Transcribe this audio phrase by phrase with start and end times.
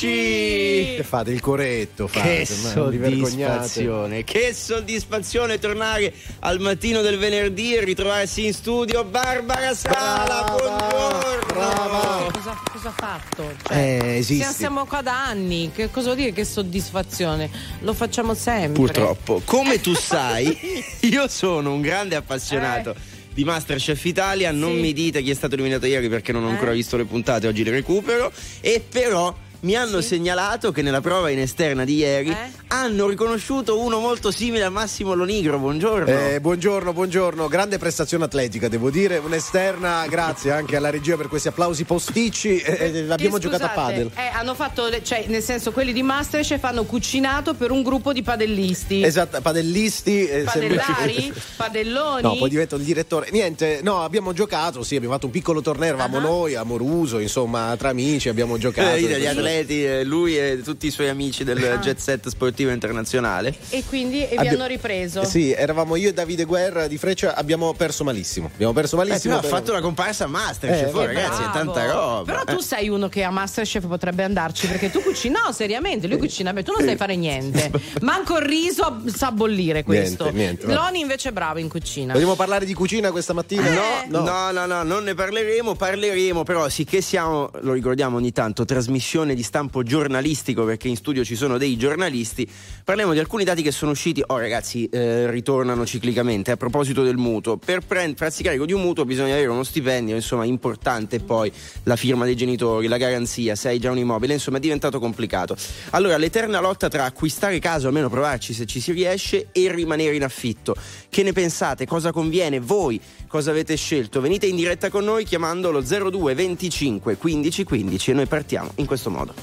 [0.00, 0.94] Eccoci!
[0.96, 2.06] Che fate il coretto?
[2.06, 9.74] Fate, Che soddisfazione, che soddisfazione tornare al mattino del venerdì e ritrovarsi in studio Barbara
[9.74, 11.46] Sala, Brava, buongiorno!
[11.52, 12.30] brava.
[12.32, 13.52] Cosa, cosa ha fatto?
[13.66, 14.52] Cioè, Eh, esisti.
[14.54, 17.50] siamo- qua da anni, che cosa vuol dire che soddisfazione?
[17.80, 18.74] Lo facciamo sempre.
[18.74, 20.56] Purtroppo, come tu sai,
[21.00, 22.94] io sono un grande appassionato.
[23.34, 24.74] Di Masterchef Italia, non Eh.
[24.74, 24.80] Sì.
[24.80, 26.74] mi dite chi è stato eliminato ieri perché non ho ancora Eh.
[26.74, 28.32] visto le puntate, oggi le recupero.
[28.60, 32.36] E però mi hanno segnalato che nella prova in esterna di ieri Eh?
[32.68, 35.58] hanno riconosciuto uno molto simile a Massimo Lonigro.
[35.58, 36.06] Buongiorno.
[36.06, 41.48] Eh, buongiorno, buongiorno, grande prestazione atletica, devo dire, un'esterna, grazie anche alla regia per questi
[41.48, 44.10] applausi posticci, eh, eh, l'abbiamo Sì, giocata a padel.
[44.14, 48.12] eh, hanno fatto, le- cioè, nel senso, quelli di Masterchef hanno cucinato per un gruppo
[48.12, 49.02] di padellisti.
[49.02, 50.24] Esatto, padellisti.
[50.28, 51.32] eh, Padellari?
[51.56, 52.22] Padelloni?
[52.22, 53.28] No, poi divento il direttore.
[53.32, 56.20] Niente, no, abbiamo giocato, sì, abbiamo fatto un piccolo torneo, eravamo Ah.
[56.20, 58.94] noi, amoruso, insomma, tra amici, abbiamo giocato.
[58.94, 59.00] Eh,
[59.48, 61.76] atleti, eh, lui e tutti i suoi amici del Ah.
[61.78, 63.54] jet set sportivo internazionale.
[63.70, 65.24] E quindi e vi Abbia- hanno ripreso.
[65.24, 68.50] Sì, eravamo io e Davide Guerra di Freccia, abbiamo perso malissimo.
[68.52, 69.36] Abbiamo perso Eh, malissimo.
[69.40, 71.72] però ha fatto la comparsa a Masterchef, Eh, oh, eh, ragazzi, è Bravo.
[71.72, 72.22] tanta roba.
[72.24, 72.62] Però tu Eh.
[72.62, 75.34] sei uno che a Masterchef potrebbe andarci perché tu cucini.
[75.44, 77.70] No, seriamente, lui cucina bene, tu non sai fare niente.
[78.02, 80.24] Manco il riso sa bollire questo.
[80.30, 80.74] Niente, niente.
[80.74, 82.12] Loni invece è bravo in cucina.
[82.12, 83.66] Vogliamo parlare di cucina questa mattina?
[83.66, 84.06] Eh.
[84.08, 88.64] No, No, no, no, non ne parleremo, parleremo però sicché siamo, lo ricordiamo ogni tanto,
[88.64, 92.48] trasmissione di stampo giornalistico perché in studio ci sono dei giornalisti,
[92.82, 97.16] parliamo di alcuni dati che sono usciti, oh ragazzi, eh, ritornano ciclicamente a proposito del
[97.16, 101.52] mutuo, per prend- farsi carico di un mutuo bisogna avere uno stipendio, insomma, importante poi
[101.84, 105.56] la firma dei genitori, la garanzia, se hai già un immobile, insomma è diventato complicato.
[105.90, 110.16] Allora, l'eterna lotta tra acquistare casa o almeno provarci se ci si riesce e rimanere
[110.16, 110.74] in affitto.
[111.08, 111.86] Che ne pensate?
[111.86, 112.58] Cosa conviene?
[112.58, 114.20] Voi cosa avete scelto?
[114.20, 118.86] Venite in diretta con noi chiamando lo 02 25 15 15 e noi partiamo in
[118.86, 119.34] questo modo.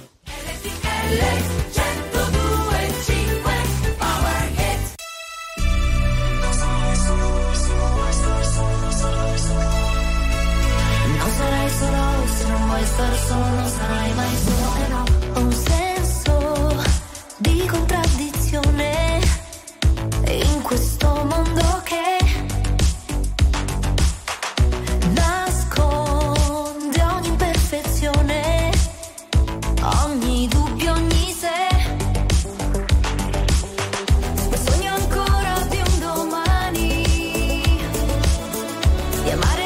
[12.75, 14.33] Vuoi stare solo, non sarai mai
[14.89, 15.03] no.
[15.33, 16.83] Ho un senso
[17.37, 19.21] di contraddizione
[20.27, 21.14] in questo
[39.25, 39.64] di amare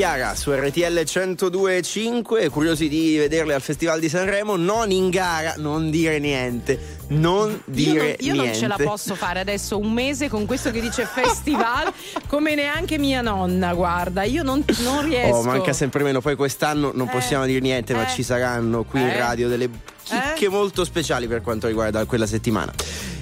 [0.00, 5.90] Chiara su RTL 102.5, curiosi di vederle al Festival di Sanremo, non in gara, non
[5.90, 6.96] dire niente.
[7.08, 8.58] Non Io, dire non, io non niente.
[8.60, 11.92] ce la posso fare adesso un mese con questo che dice festival
[12.28, 15.36] come neanche mia nonna, guarda, io non, non riesco.
[15.36, 16.22] Oh, manca sempre meno.
[16.22, 19.48] Poi quest'anno non Eh, possiamo dire niente, ma eh, ci saranno qui in eh, radio
[19.48, 19.68] delle
[20.02, 20.48] chicche eh.
[20.48, 22.72] molto speciali per quanto riguarda quella settimana.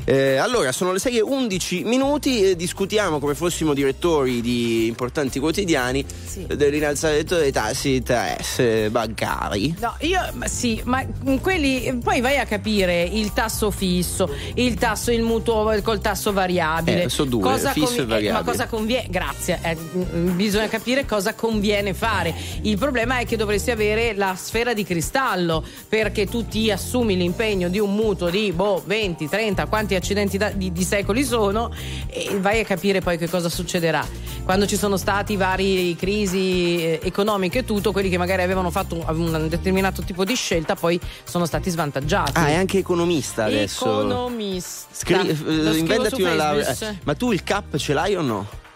[0.08, 5.38] Eh, allora, sono le 6 e 11 minuti e discutiamo come fossimo direttori di importanti
[5.38, 6.46] quotidiani Sì.
[6.48, 9.76] eh, dell'innalzamento dei tassi di interesse bancari.
[9.78, 11.04] No, io ma sì, ma
[11.42, 17.02] quelli poi vai a capire il tasso fisso, il tasso, il mutuo col tasso variabile.
[17.02, 18.32] Eh, sono due, fisso e eh, variabile.
[18.32, 19.08] ma cosa conviene?
[19.10, 22.34] Grazie, eh, mm, bisogna capire cosa conviene fare.
[22.62, 27.68] Il problema è che dovresti avere la sfera di cristallo perché tu ti assumi l'impegno
[27.68, 31.70] di un mutuo di boh, 20, 30, quanti accidenti da- di, di secoli sono
[32.06, 34.04] e vai a capire poi che cosa succederà.
[34.44, 39.04] Quando ci sono stati vari crisi eh, economiche e tutto, quelli che magari avevano fatto
[39.06, 42.32] un, determinato tipo di scelta poi sono stati svantaggiati.
[42.34, 43.84] Ah, è anche economista adesso.
[43.84, 44.86] Economista.
[44.92, 46.76] Scri- eh, inventati una laurea.
[47.04, 48.66] Ma tu il cap ce l'hai o no?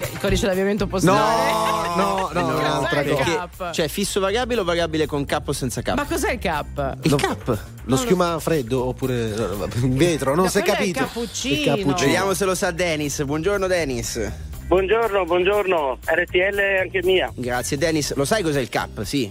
[0.00, 1.96] Il codice d'avviamento postale.
[1.96, 3.24] no, no, Cos'è un'altra il cosa.
[3.24, 3.72] cap?
[3.72, 5.96] Cioè, fisso variabile o variabile con cap o senza cap?
[5.96, 6.96] Ma cos'è il cap?
[7.02, 7.58] il Lo- cap.
[7.84, 10.98] Lo schiuma freddo oppure no, in vetro, non Ma si è è il capito.
[11.00, 11.54] cappuccino.
[11.54, 11.94] Il cappuccino.
[12.10, 13.22] Vediamo se lo sa Dennis.
[13.22, 14.30] Buongiorno Dennis.
[14.66, 17.30] Buongiorno, buongiorno, RTL anche mia.
[17.34, 18.14] Grazie Dennis.
[18.14, 19.02] Lo sai cos'è il cap?
[19.02, 19.30] Sì.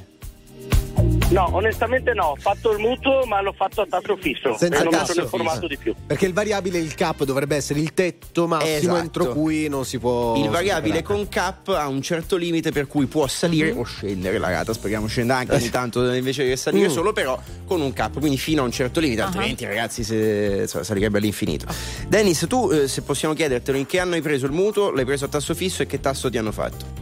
[1.29, 4.83] No, onestamente no, ho fatto il mutuo ma l'ho fatto a tasso fisso Senza e
[4.83, 5.95] non mi sono informato di più.
[6.05, 8.97] Perché il variabile, il cap dovrebbe essere il tetto massimo Esatto.
[8.97, 10.35] entro cui non si può.
[10.35, 11.19] Il variabile superare.
[11.21, 15.07] con cap ha un certo limite per cui può salire o scendere la rata, speriamo
[15.07, 16.91] scenda anche ogni tanto invece che salire Mm.
[16.91, 20.83] solo però con un cap, quindi fino a un certo limite, altrimenti ragazzi se, insomma,
[20.83, 21.65] salirebbe all'infinito.
[22.07, 25.25] Dennis, tu eh, se possiamo chiedertelo in che anno hai preso il mutuo, l'hai preso
[25.25, 27.01] a tasso fisso e che tasso ti hanno fatto?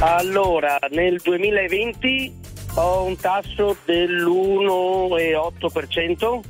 [0.00, 2.34] Allora, nel 2020
[2.74, 6.40] ho un tasso dell'1,8%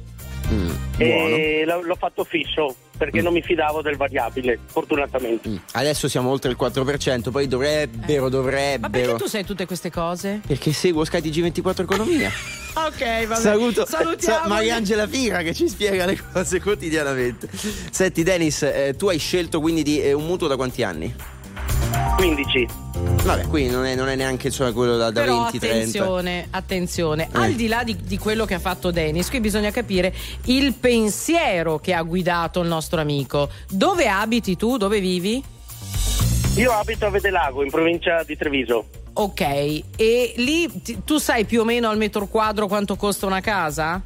[0.52, 5.48] Mm, e l'ho fatto fisso perché non mi fidavo del variabile, fortunatamente.
[5.48, 5.56] Mm.
[5.74, 8.90] Adesso siamo oltre il 4%, poi dovrebbero, Ma dovrebbero.
[9.12, 10.40] perché tu sai tutte queste cose?
[10.44, 12.30] Perché seguo Sky TG24 Economia.
[12.72, 13.36] Ok, va bene.
[13.36, 14.42] Saluto Salutiamo.
[14.42, 17.48] sa- Mariangela Fira che ci spiega le cose quotidianamente.
[17.90, 21.12] Senti, Dennis, eh, tu hai scelto quindi di, eh, un mutuo da quanti anni?
[22.16, 22.66] 15.
[23.24, 25.76] Vabbè, quindi non è, non è neanche insomma, quello da, da Però 20, 30.
[25.76, 27.38] attenzione, attenzione, Eh.
[27.38, 30.14] al di là di, di quello che ha fatto Dennis, qui bisogna capire
[30.46, 33.48] il pensiero che ha guidato il nostro amico.
[33.68, 34.76] Dove abiti tu?
[34.76, 35.42] Dove vivi?
[36.56, 38.86] Io abito a Vedelago, in provincia di Treviso.
[39.12, 43.40] Ok, e lì ti- tu sai più o meno al metro quadro quanto costa una
[43.40, 44.00] casa?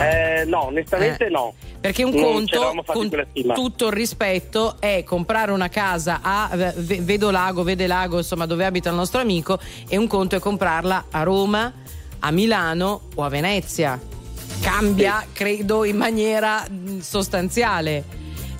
[0.00, 1.30] Eh, no, onestamente Eh.
[1.30, 1.54] no.
[1.80, 3.10] Perché un Non conto, con
[3.54, 8.90] tutto il rispetto, è comprare una casa a eh, Ve- Vedolago, Vedelago, insomma dove abita
[8.90, 11.72] il nostro amico, e un conto è comprarla a Roma,
[12.20, 14.00] a Milano o a Venezia.
[14.60, 18.04] Cambia, credo, in maniera mh, sostanziale.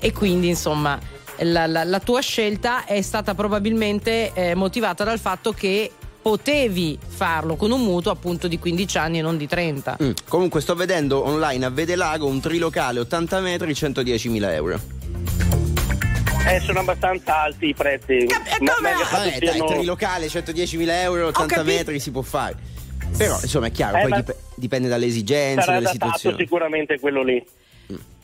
[0.01, 0.99] E quindi, insomma,
[1.39, 5.91] la, la- la tua scelta è stata probabilmente eh, motivata dal fatto che
[6.29, 9.97] potevi farlo con un mutuo appunto di 15 anni e non di 30.
[10.03, 10.11] Mm.
[10.29, 14.79] Comunque sto vedendo online a Vedelago un trilocale 80 metri 110.000 euro.
[16.47, 18.27] Eh, sono abbastanza alti i prezzi.
[18.27, 21.77] Cap- Ma- come- ma Vabbè, dai, siano- trilocale 110.000 euro, 80 capito.
[21.77, 22.57] metri si può fare.
[23.17, 26.37] Però insomma è chiaro, Eh, poi dip- dipende dalle esigenze, dalle situazioni.
[26.39, 27.43] sicuramente quello lì.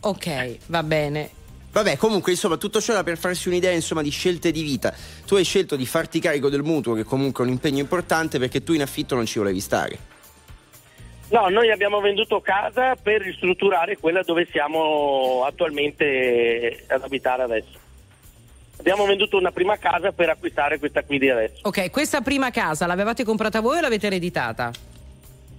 [0.00, 1.30] Ok, va bene.
[1.74, 4.94] Vabbè, comunque, insomma, tutto ciò era per farsi un'idea, insomma, di scelte di vita.
[5.26, 8.62] Tu hai scelto di farti carico del mutuo, che comunque è un impegno importante, perché
[8.62, 9.98] tu in affitto non ci volevi stare.
[11.30, 17.82] No, noi abbiamo venduto casa per ristrutturare quella dove siamo attualmente ad abitare adesso.
[18.78, 21.58] Abbiamo venduto una prima casa per acquistare questa qui di adesso.
[21.62, 24.70] Ok, questa prima casa l'avevate comprata voi o l'avete ereditata?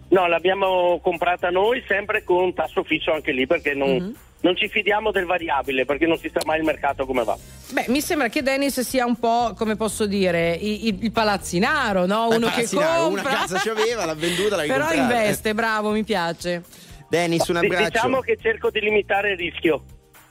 [0.10, 4.16] No, l'abbiamo comprata noi sempre con tasso fisso anche lì perché non, Mhm.
[4.46, 7.36] Non ci fidiamo del variabile perché non si sa mai il mercato come va.
[7.72, 12.06] Beh, mi sembra che Dennis sia un po', come posso dire, i- i- il palazzinaro,
[12.06, 12.32] no?
[12.32, 13.40] Eh, Uno che palazzinaro, una compra.
[13.40, 15.02] casa ci aveva, l'ha venduta, l'ha Però ricomprata.
[15.22, 16.62] investe, bravo, mi piace.
[17.10, 17.90] Dennis, un abbraccio.
[17.90, 19.84] Diciamo che cerco di limitare il rischio.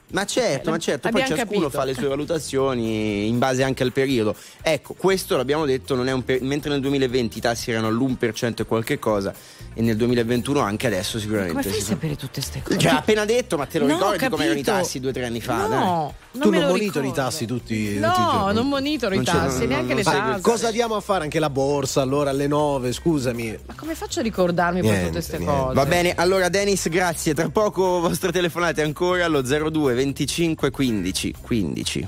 [0.07, 1.69] Ma certo, ma certo, poi ciascuno capito.
[1.71, 4.35] fa le sue valutazioni in base anche al periodo.
[4.61, 8.61] Ecco, questo l'abbiamo detto, non è un per- mentre nel 2020 i tassi erano all'1%
[8.61, 9.33] e qualche cosa,
[9.73, 11.53] e nel 2021 anche adesso sicuramente.
[11.61, 12.77] Come fai sapere tutte queste cose?
[12.79, 15.25] Cioè, appena detto, ma te lo No, ricordi come erano i tassi due o tre
[15.25, 15.65] anni fa?
[15.67, 16.11] dai?
[16.35, 17.29] No, Tu me non lo monitori i ricordo.
[17.29, 18.53] tassi tutti, tutti i No, giorni?
[18.55, 20.41] non monitoro i Non c'è- tassi, non- neanche non le tasse.
[20.41, 22.91] Cosa diamo a fare anche la borsa allora alle 9?
[22.91, 23.57] Scusami.
[23.65, 25.55] Ma come faccio a ricordarmi poi Niente, tutte queste niente.
[25.55, 25.73] cose?
[25.73, 27.33] Va bene, allora Dennis, grazie.
[27.33, 32.07] Tra poco vostre telefonate ancora allo 02 25 15 15.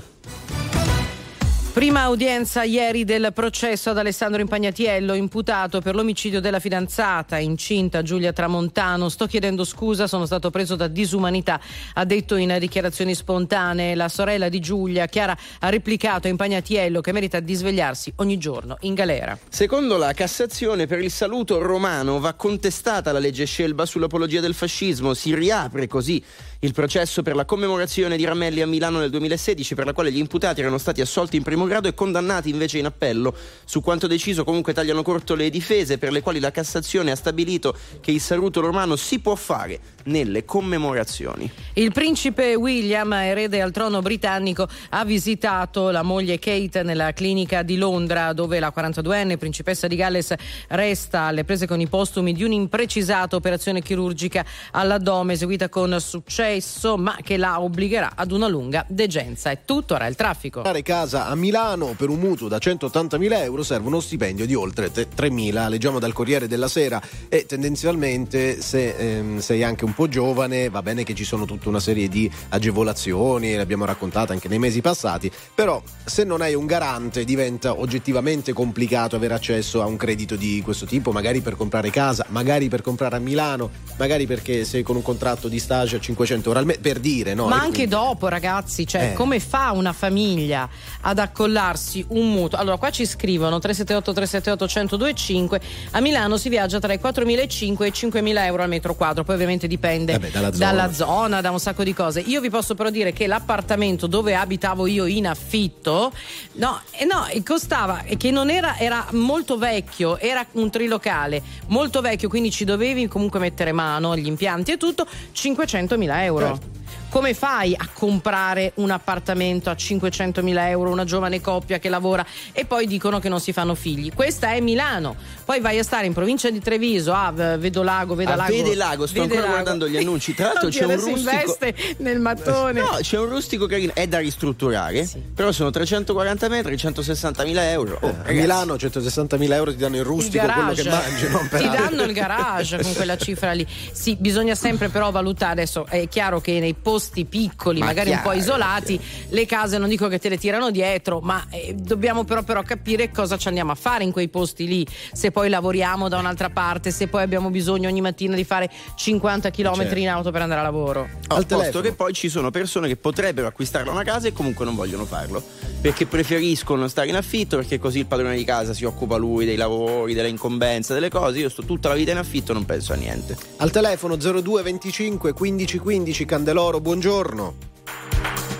[1.78, 8.32] Prima udienza ieri del processo ad Alessandro Impagnatiello, imputato per l'omicidio della fidanzata incinta Giulia
[8.32, 9.08] Tramontano.
[9.08, 11.60] Sto chiedendo scusa, sono stato preso da disumanità,
[11.94, 13.94] ha detto in dichiarazioni spontanee.
[13.94, 18.76] La sorella di Giulia, Chiara, ha replicato a Impagnatiello che merita di svegliarsi ogni giorno
[18.80, 19.38] in galera.
[19.48, 25.14] Secondo la Cassazione, per il saluto romano va contestata la legge Scelba sull'apologia del fascismo.
[25.14, 26.20] Si riapre così
[26.60, 30.18] il processo per la commemorazione di Ramelli a Milano nel 2016, per la quale gli
[30.18, 33.32] imputati erano stati assolti in primo grado e condannati invece in appello.
[33.64, 37.76] Su quanto deciso comunque tagliano corto le difese per le quali la Cassazione ha stabilito
[38.00, 41.50] che il saluto romano si può fare nelle commemorazioni.
[41.74, 47.76] Il principe William, erede al trono britannico, ha visitato la moglie Kate nella clinica di
[47.76, 50.34] Londra dove la 42enne principessa di Galles
[50.68, 57.16] resta alle prese con i postumi di un'imprecisata operazione chirurgica all'addome eseguita con successo ma
[57.22, 59.50] che la obbligherà ad una lunga degenza.
[59.50, 60.62] È tutto, ora il traffico.
[60.62, 64.90] Fare casa a Milano per un mutuo da 180.000 euro serve uno stipendio di oltre
[64.90, 70.68] 3.000, leggiamo dal Corriere della Sera e tendenzialmente se ehm, sei anche un po' giovane
[70.68, 74.60] va bene che ci sono tutta una serie di agevolazioni, le abbiamo raccontate anche nei
[74.60, 79.96] mesi passati, però se non hai un garante diventa oggettivamente complicato avere accesso a un
[79.96, 84.64] credito di questo tipo, magari per comprare casa, magari per comprare a Milano, magari perché
[84.64, 87.48] sei con un contratto di stage a 500 euro al mese, per dire, no?
[87.48, 89.12] Ma E anche quindi- dopo, ragazzi, cioè Eh.
[89.14, 90.68] come fa una famiglia
[91.00, 92.56] ad accollarsi un mutuo?
[92.56, 97.88] Allora, qua ci scrivono 378 378 1025 a Milano si viaggia tra i 4.500 e
[97.88, 101.12] i 5.000 euro al metro quadro, poi ovviamente dipende Eh beh, dalla dalla zona.
[101.12, 102.20] zona, da un sacco di cose.
[102.20, 106.12] Io vi posso però dire che l'appartamento dove abitavo io in affitto,
[106.54, 111.42] no, eh no e costava, e che non era, era molto vecchio, era un trilocale
[111.68, 116.46] molto vecchio, quindi ci dovevi comunque mettere mano agli impianti e tutto, 500.000 euro.
[116.46, 116.77] Certo.
[117.10, 122.66] Come fai a comprare un appartamento a 500.000 euro, una giovane coppia che lavora e
[122.66, 124.12] poi dicono che non si fanno figli?
[124.14, 125.16] Questa è Milano.
[125.42, 128.52] Poi vai a stare in provincia di Treviso, a Vedo Lago, Veda A Lago.
[128.52, 130.34] Vede Lago, sto Vede ancora guardando gli annunci.
[130.34, 132.80] Tra l'altro c'è un rustico- investe nel mattone.
[132.80, 135.18] No, c'è un rustico carino, è da ristrutturare, Sì.
[135.34, 137.98] però sono 340 metri, 160.000 euro.
[138.02, 138.34] Oh, A ragazzi.
[138.34, 140.82] Milano 160.000 euro ti danno il Il rustico, quello garage.
[140.82, 141.84] che mangi, non per ti altro.
[141.84, 143.66] danno il garage con quella cifra lì.
[143.92, 145.52] Sì, bisogna sempre però valutare.
[145.52, 146.96] Adesso è chiaro che nei posti
[147.26, 149.00] piccoli, Ma magari un po' chiaro, isolati,
[149.30, 153.10] le case non dico che te le tirano dietro, ma eh, dobbiamo però, però capire
[153.10, 154.86] cosa ci andiamo a fare in quei posti lì.
[155.12, 159.50] Se poi lavoriamo da un'altra parte, se poi abbiamo bisogno ogni mattina di fare 50
[159.50, 159.98] km Certo.
[159.98, 161.00] in auto per andare a lavoro.
[161.00, 161.82] Al Al posto telefono.
[161.82, 165.42] che poi ci sono persone che potrebbero acquistare una casa e comunque non vogliono farlo
[165.80, 169.56] perché preferiscono stare in affitto perché così il padrone di casa si occupa lui dei
[169.56, 171.38] lavori, delle incombenze, delle cose.
[171.38, 173.36] Io sto tutta la vita in affitto e non penso a niente.
[173.58, 177.54] Al telefono 0225 1515 Candeloro, buongiorno.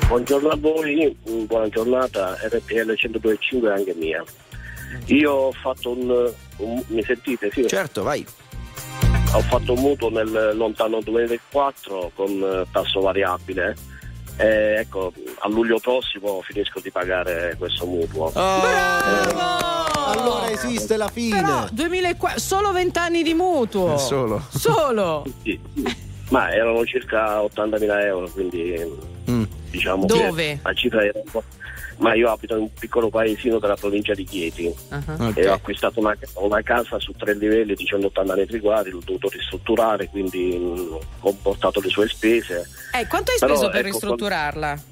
[0.06, 1.16] Buongiorno a voi,
[1.46, 4.22] buona giornata, RPL 102.5 è anche mia.
[5.06, 7.48] Io ho fatto un, un- mi sentite?
[7.50, 8.26] Sì, Certo, vai.
[9.32, 13.74] ho fatto un mutuo nel lontano 2004 con eh, tasso variabile.
[14.36, 18.30] E ecco, a luglio prossimo finisco di pagare questo mutuo.
[18.30, 19.38] Bravo!
[20.04, 21.40] Allora esiste la fine.
[21.40, 23.94] Però 2004, solo 20 anni di mutuo.
[23.94, 24.42] Eh, solo.
[24.50, 25.24] Solo.
[25.42, 25.58] Sì,
[26.28, 29.42] ma erano circa 80.000 euro, quindi Mm.
[29.70, 30.54] diciamo Dove?
[30.54, 31.44] che la cifra era un po'...
[31.98, 34.66] Ma io abito in un piccolo paesino della provincia di Chieti.
[34.66, 35.26] Uh-huh.
[35.26, 35.36] Ok.
[35.36, 39.28] e ho acquistato una, una casa su tre livelli di 180 metri quadri, l'ho dovuto
[39.28, 42.64] ristrutturare, quindi mh, ho portato le sue spese.
[42.94, 44.82] Eh, quanto hai Però, speso per ecco, ristrutturararla?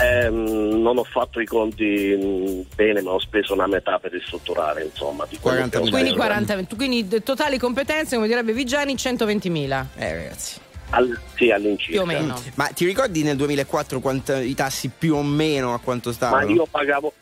[0.00, 4.84] Ehm, non ho fatto i conti mh, bene, ma ho speso una metà per ristrutturare,
[4.84, 5.26] insomma.
[5.28, 6.22] Di quello che ho 40.000 Quindi speso.
[6.22, 6.44] euro.
[6.44, 10.60] 40, quindi totali competenze, come direbbe Vigiani, 120.000 Eh, ragazzi.
[10.90, 11.90] Al- sì, all'incirca.
[11.90, 12.40] più o meno.
[12.54, 16.48] Ma ti ricordi nel 2004 quanto, i tassi più o meno a quanto Ma stavano?
[16.50, 17.12] io pagavo,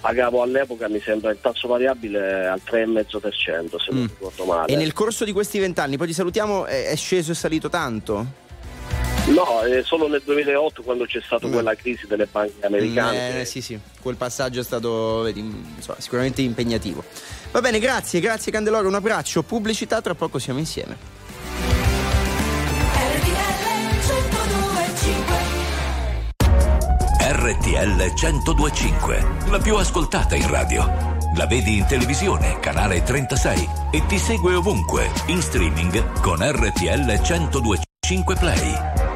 [0.00, 4.06] pagavo all'epoca, mi sembra, il tasso variabile al 3,5%, se non Mm.
[4.06, 4.72] ricordo male.
[4.72, 8.26] E nel corso di questi vent'anni, poi ti salutiamo, è, è sceso e salito tanto?
[9.26, 11.52] No, è solo nel 2008 quando c'è stata Mm.
[11.52, 13.28] quella crisi delle banche americane.
[13.28, 17.04] Eh, che- sì, sì, quel passaggio è stato vedi, insomma, sicuramente impegnativo.
[17.52, 21.20] Va bene, grazie, grazie Candeloro, un abbraccio, pubblicità, tra poco siamo insieme.
[27.18, 31.10] RTL 1025, la più ascoltata in radio.
[31.36, 38.36] La vedi in televisione, canale 36 e ti segue ovunque, in streaming con RTL 1025
[38.36, 39.11] Play.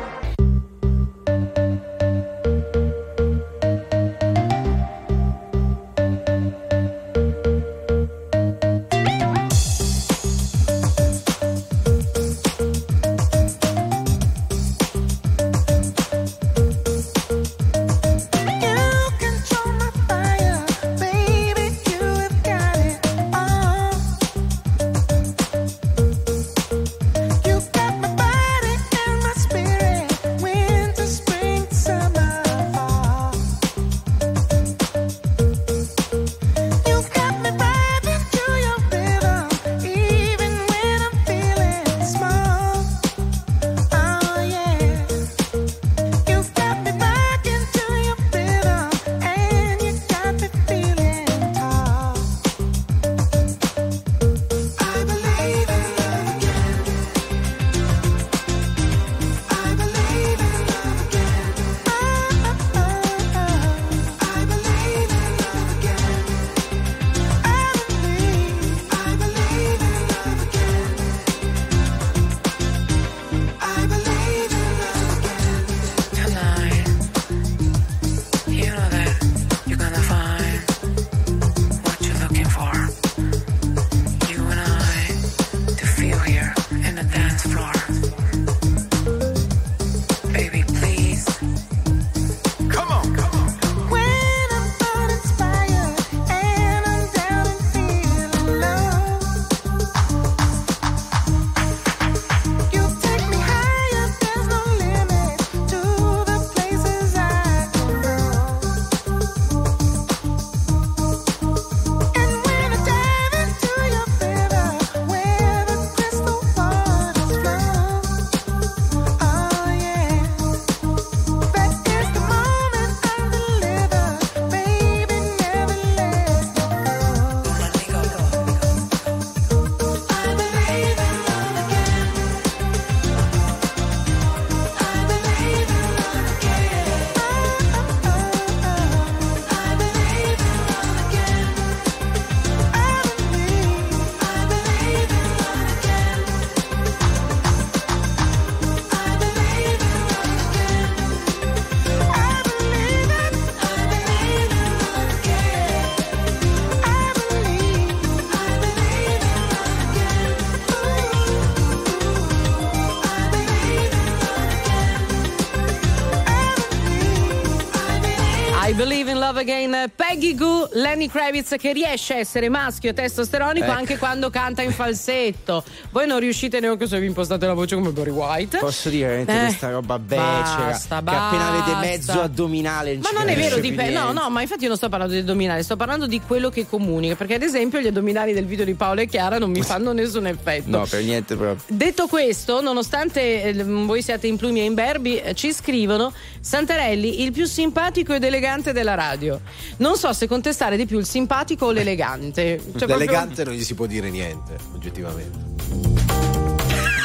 [170.16, 170.32] Peggy
[170.76, 173.74] Lenny Kravitz che riesce a essere maschio e testosteronico Ecco.
[173.74, 175.64] anche quando canta in falsetto.
[175.90, 178.58] Voi non riuscite neanche se vi impostate la voce come Barry White.
[178.58, 181.78] Posso dire veramente Eh, questa roba becera basta, che appena vede basta.
[181.78, 183.92] mezzo addominale Ma non è vero, dipende.
[183.98, 186.66] No, no, ma infatti io non sto parlando di addominali, sto parlando di quello che
[186.68, 187.14] comunica.
[187.14, 190.26] Perché, ad esempio, gli addominali del video di Paolo e Chiara non mi fanno nessun
[190.26, 190.68] effetto.
[190.76, 191.62] No, per niente proprio.
[191.74, 197.22] Detto questo, nonostante eh, voi siate in plumi e in berbi, eh, ci scrivono Santarelli,
[197.22, 199.40] il più simpatico ed elegante della radio.
[199.78, 202.58] Non so se contestare di più il simpatico o l'elegante.
[202.58, 205.44] Cioè, proprio- L'elegante non gli si può dire niente, oggettivamente.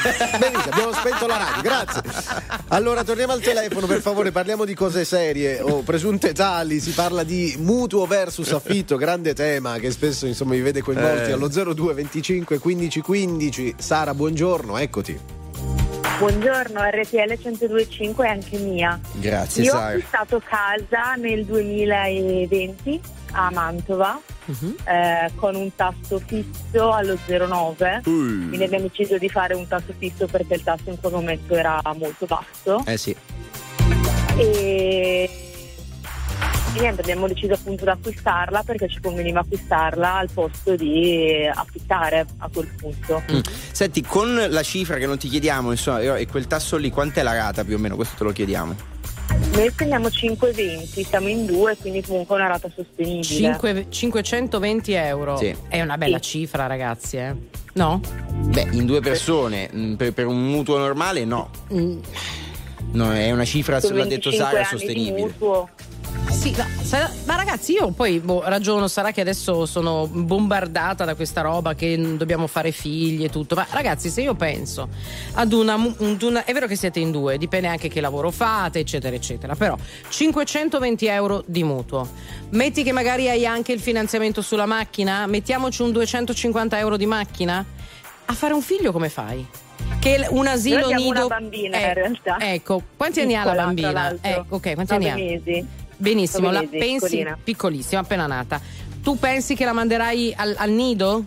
[0.40, 2.02] Benissimo, abbiamo spento la radio, grazie.
[2.70, 6.80] Allora torniamo al telefono, per favore, parliamo di cose serie o presunte tali.
[6.80, 11.34] Si parla di mutuo versus affitto, grande tema che spesso insomma vi vede coinvolti Eh.
[11.34, 13.76] allo 02 25 15 15.
[13.78, 15.20] Sara, buongiorno, eccoti.
[16.22, 19.00] Buongiorno, RTL 102.5 è anche mia.
[19.14, 19.88] Grazie, Io ho Sara.
[19.88, 24.76] acquistato casa nel 2020 a Mantova Mhm.
[24.86, 28.02] eh, con un tasso fisso allo 0,9.
[28.04, 31.82] Quindi abbiamo deciso di fare un tasso fisso perché il tasso in quel momento era
[31.98, 32.84] molto basso.
[32.86, 33.16] Eh sì.
[34.38, 35.51] E,
[36.76, 42.26] e niente, abbiamo deciso appunto di acquistarla perché ci conveniva acquistarla al posto di affittare
[42.38, 43.22] a quel punto.
[43.32, 43.40] Mm.
[43.72, 47.34] Senti, con la cifra che non ti chiediamo, insomma, e quel tasso lì, quant'è la
[47.34, 47.96] rata più o meno?
[47.96, 48.90] Questo te lo chiediamo.
[49.54, 53.24] Noi spendiamo 5,20, siamo in due, quindi comunque è una rata sostenibile.
[53.24, 55.38] Cinque- 520 euro.
[55.38, 55.54] Sì.
[55.68, 56.24] È una bella Sì.
[56.40, 57.36] cifra, ragazzi, eh.
[57.74, 58.00] No?
[58.30, 61.50] Beh, in due persone, mh, per, per un mutuo normale no.
[61.74, 62.00] Mm,
[62.94, 63.94] No, è una cifra, l'ha detto
[64.30, 65.22] 25 Sara, sostenibile.
[65.22, 65.70] mutuo.
[66.42, 71.42] Sì, sa- ma ragazzi, io poi boh, ragiono, sarà che adesso sono bombardata da questa
[71.42, 73.54] roba che mm, dobbiamo fare figli e tutto.
[73.54, 74.90] Ma ragazzi, se io penso
[75.34, 78.80] ad una, ad una- È vero che siete in due, dipende anche che lavoro fate,
[78.80, 79.54] eccetera, eccetera.
[79.54, 79.78] Però
[80.10, 82.10] 520 euro di mutuo.
[82.50, 87.64] Metti che magari hai anche il finanziamento sulla macchina, mettiamoci un 250 euro di macchina.
[88.26, 89.46] A fare un figlio come fai?
[90.00, 91.10] Che un asilo Noi nido.
[91.10, 92.38] una bambina, Eh, in realtà.
[92.40, 94.18] Ecco, quanti anni ha la Piccola, bambina?
[94.22, 95.14] Eh, ok, quanti anni ha?
[95.14, 95.66] mesi.
[96.02, 97.38] Benissimo, Nove la mesi, pensi piccolina.
[97.44, 98.60] piccolissima, appena nata.
[99.04, 101.24] Tu pensi che la manderai al, al nido?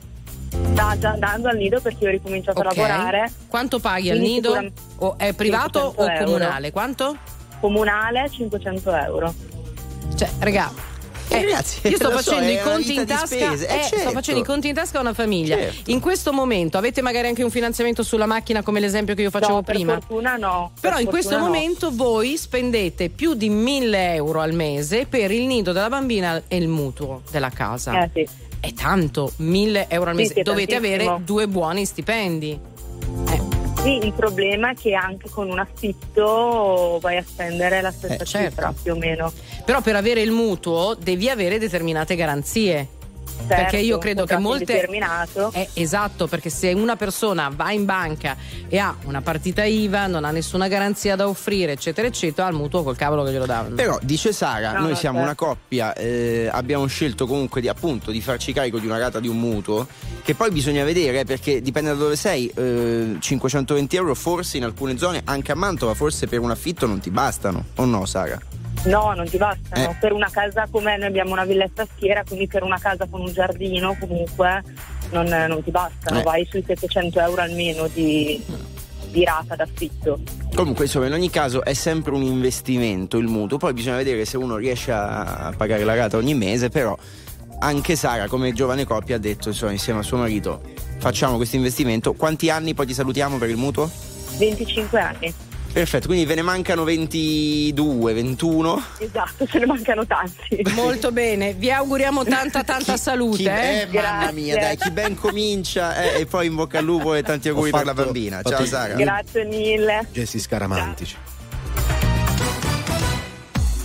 [0.72, 2.66] Sta già andando al nido perché ho ricominciato Ok.
[2.66, 3.32] a lavorare.
[3.48, 4.70] Quanto paghi al nido?
[4.98, 6.24] O è privato 500 o euro.
[6.24, 6.70] comunale?
[6.72, 7.16] Quanto?
[7.60, 9.34] Comunale 500 euro.
[10.16, 10.72] Cioè, regà.
[11.28, 13.34] Eh, ragazzi, io sto so, facendo è i conti tasca.
[13.36, 14.10] Eh, eh, Sto certo.
[14.10, 15.56] facendo i conti in tasca a una famiglia.
[15.56, 15.90] Certo.
[15.90, 19.54] In questo momento avete magari anche un finanziamento sulla macchina, come l'esempio che io facevo
[19.54, 19.92] no, per prima.
[19.94, 20.72] fortuna no.
[20.80, 21.44] Però per in questo no.
[21.44, 26.56] momento voi spendete più di 1000 euro al mese per il nido della bambina e
[26.56, 28.04] il mutuo della casa.
[28.04, 28.28] Eh sì.
[28.60, 30.34] È tanto, 1000 euro al Sì, mese.
[30.34, 31.02] sì, è Dovete tantissimo.
[31.10, 32.58] avere due buoni stipendi.
[33.30, 33.53] Eh,
[33.84, 38.24] Sì, il problema è che anche con un affitto vai a spendere la stessa Eh,
[38.24, 38.48] certo.
[38.48, 39.30] cifra più o meno.
[39.62, 42.88] Però per avere il mutuo devi avere determinate garanzie.
[43.46, 44.88] Perché io Certo, credo che molte.
[45.52, 48.36] Eh, esatto, perché se una persona va in banca
[48.68, 52.82] e ha una partita IVA, non ha nessuna garanzia da offrire, eccetera, eccetera, al mutuo
[52.82, 53.74] col cavolo che glielo danno.
[53.74, 55.44] Però dice Sara, No, noi no, siamo certo.
[55.44, 59.28] una coppia, eh, abbiamo scelto comunque di appunto di farci carico di una rata di
[59.28, 59.86] un mutuo,
[60.22, 64.64] che poi bisogna vedere eh, perché dipende da dove sei, eh, 520 euro forse in
[64.64, 68.40] alcune zone, anche a Mantova forse per un affitto non ti bastano, o no Sara?
[68.84, 69.90] No, non ti bastano.
[69.90, 69.96] Eh.
[69.98, 73.32] Per una casa come noi abbiamo una villetta schiera, quindi per una casa con un
[73.32, 74.62] giardino comunque
[75.10, 76.20] non, non ti bastano.
[76.20, 76.22] Eh.
[76.22, 78.42] Vai sui 700 euro almeno di,
[79.10, 80.20] di rata d'affitto.
[80.54, 84.36] Comunque insomma in ogni caso è sempre un investimento il mutuo, poi bisogna vedere se
[84.36, 86.96] uno riesce a a pagare la rata ogni mese, però
[87.58, 90.60] anche Sara come giovane coppia ha detto insomma insieme a suo marito
[90.98, 93.90] facciamo questo investimento, quanti anni poi ti salutiamo per il mutuo?
[94.36, 95.34] 25 anni.
[95.74, 98.80] Perfetto, quindi ve ne mancano 22, 21.
[98.98, 100.62] Esatto, ce ne mancano tanti.
[100.72, 103.38] Molto bene, vi auguriamo tanta tanta salute.
[103.38, 103.80] Chi- eh.
[103.80, 107.24] eh, mamma mia, dai, chi ben comincia eh, e poi in bocca al lupo e
[107.24, 108.36] tanti auguri Ho per la fatto- bambina.
[108.36, 108.94] fatto Ciao Sara.
[108.94, 110.06] Grazie mille.
[110.12, 111.16] Gesti scaramantici.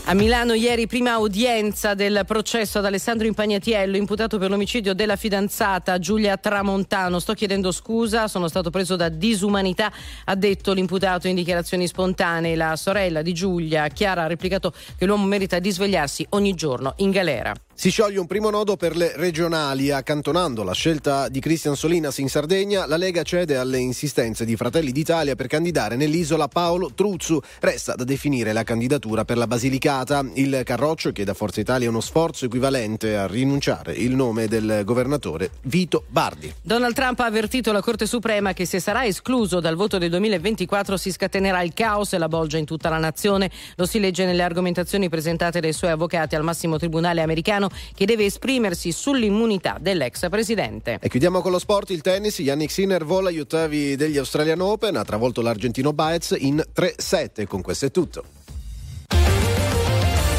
[0.09, 5.99] A Milano ieri prima udienza del processo ad Alessandro Impagnatiello, imputato per l'omicidio della fidanzata
[5.99, 7.19] Giulia Tramontano.
[7.19, 9.93] Sto chiedendo scusa, sono stato preso da disumanità,
[10.25, 12.55] ha detto l'imputato in dichiarazioni spontanee.
[12.55, 17.11] La sorella di Giulia, Chiara, ha replicato che l'uomo merita di svegliarsi ogni giorno in
[17.11, 17.53] galera.
[17.79, 22.27] Si scioglie un primo nodo per le regionali, accantonando la scelta di Cristian Solinas in
[22.27, 27.39] Sardegna, la Lega cede alle insistenze di Fratelli d'Italia per candidare nell'isola Paolo Truzzu.
[27.61, 30.25] Resta da definire la candidatura per la Basilicata.
[30.33, 35.49] Il Carroccio chiede a Forza Italia uno sforzo equivalente a rinunciare il nome del governatore
[35.61, 36.53] Vito Bardi.
[36.61, 40.97] Donald Trump ha avvertito la Corte Suprema che se sarà escluso dal voto del 2024
[40.97, 43.49] si scatenerà il caos e la bolgia in tutta la nazione.
[43.77, 48.25] Lo si legge nelle argomentazioni presentate dai suoi avvocati al massimo tribunale americano che deve
[48.25, 50.99] esprimersi sull'immunità dell'ex presidente.
[51.01, 52.39] E chiudiamo con lo sport, il tennis.
[52.39, 57.45] Yannick Sinner vola gli ottavi degli Australian Open, ha travolto l'argentino Baez in 3-7.
[57.47, 58.23] Con questo è tutto.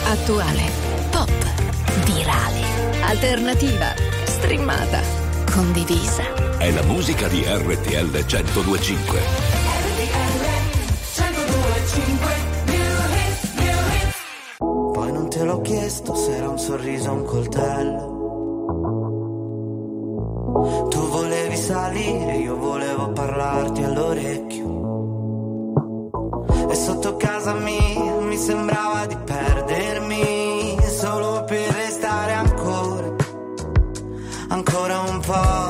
[0.04, 0.62] Attuale,
[1.10, 1.30] pop,
[2.04, 2.64] virale,
[3.02, 5.00] alternativa, streamata,
[5.52, 6.58] condivisa.
[6.58, 9.20] È la musica di RTL 1025.
[11.14, 11.38] Poi
[12.06, 12.39] non
[15.40, 18.18] te l'ho chiesto se era un sorriso o un coltello.
[20.90, 24.68] Tu volevi salire, io volevo parlarti all'orecchio.
[26.68, 33.16] E sotto casa mia mi sembrava di perdermi solo per restare ancora,
[34.48, 35.69] ancora un po'.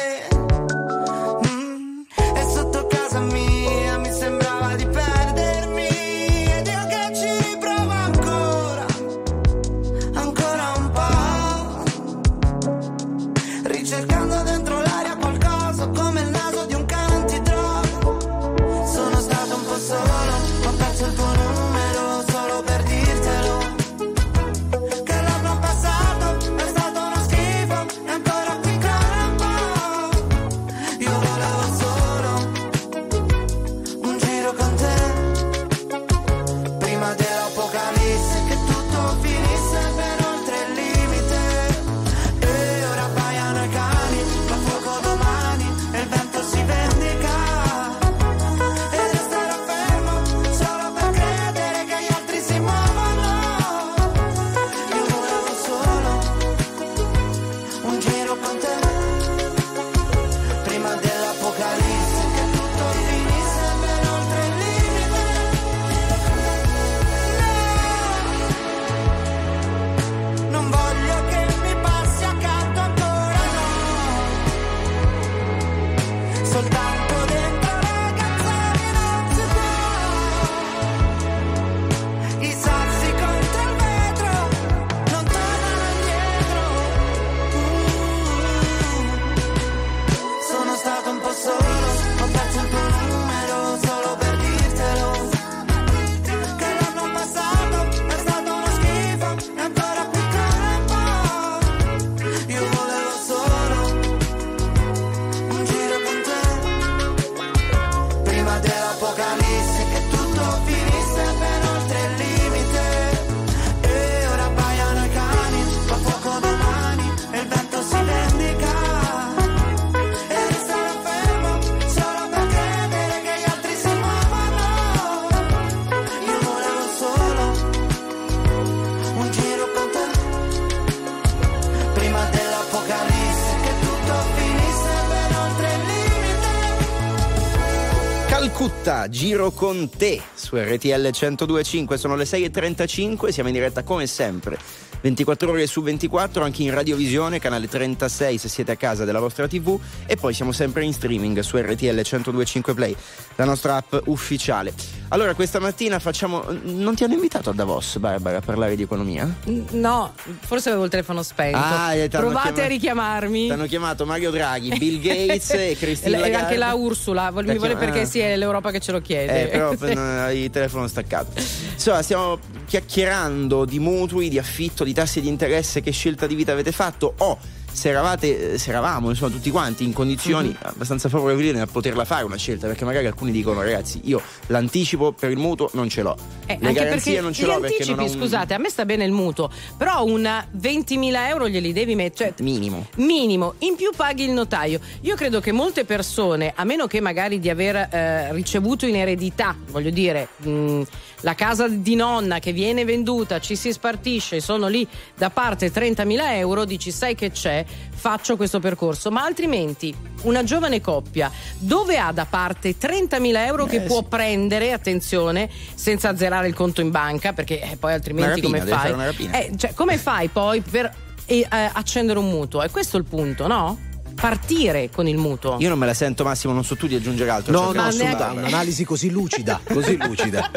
[139.07, 144.57] Giro con te su RTL 1025, sono le 6.35, siamo in diretta come sempre,
[145.01, 149.47] 24 ore su 24, anche in radiovisione, canale 36 se siete a casa della vostra
[149.47, 152.95] tv e poi siamo sempre in streaming su RTL 1025 Play,
[153.35, 154.90] la nostra app ufficiale.
[155.13, 156.45] Allora questa mattina facciamo...
[156.63, 159.29] Non ti hanno invitato a Davos, Barbara, a parlare di economia?
[159.71, 161.57] No, forse avevo il telefono spento.
[161.57, 163.45] Ah, Provate chiama- a richiamarmi.
[163.47, 167.75] Ti hanno chiamato Mario Draghi, Bill Gates e Christine E anche la Ursula, mi vuole
[167.75, 168.05] perché ah.
[168.05, 169.51] sì, è l'Europa che ce lo chiede.
[169.51, 171.31] Eh, però hai il telefono staccato.
[171.35, 176.53] Insomma, stiamo chiacchierando di mutui, di affitto, di tassi di interesse, che scelta di vita
[176.53, 177.37] avete fatto o
[177.71, 180.57] se eravate, se eravamo insomma tutti quanti in condizioni Mhm.
[180.61, 185.31] abbastanza favorevoli nel poterla fare una scelta, perché magari alcuni dicono ragazzi io l'anticipo per
[185.31, 187.65] il mutuo non ce l'ho, Eh, le anche garanzie perché non ce gli l'ho perché
[187.75, 191.47] anticipi, non ho un scusate, a me sta bene il mutuo, però una 20.000 euro
[191.47, 192.33] glieli devi mettere.
[192.35, 192.87] Cioè, minimo.
[192.97, 194.79] minimo, in più paghi il notaio.
[195.01, 199.55] Io credo che molte persone, a meno che magari di aver eh, ricevuto in eredità,
[199.69, 200.81] voglio dire, mh,
[201.21, 206.33] la casa di nonna che viene venduta, ci si spartisce, sono lì da parte 30.000
[206.35, 209.93] euro, dici sai che c'è, faccio questo percorso, ma altrimenti
[210.23, 214.05] una giovane coppia dove ha da parte 30.000 euro che Eh, può sì.
[214.09, 219.11] prendere, attenzione, senza azzerare il conto in banca, perché eh, poi altrimenti Una rapina, come
[219.13, 219.29] fai?
[219.31, 220.93] Eh, cioè, come fai poi per
[221.25, 222.61] eh, accendere un mutuo?
[222.63, 223.89] E questo è il punto, no?
[224.13, 225.55] Partire con il mutuo.
[225.59, 227.53] Io non me la sento Massimo, non so tu di aggiungere altro.
[227.53, 228.39] No, cioè, no, assolutamente.
[228.41, 230.51] Un'analisi così lucida, così lucida.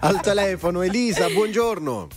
[0.00, 2.08] Al telefono Elisa, buongiorno.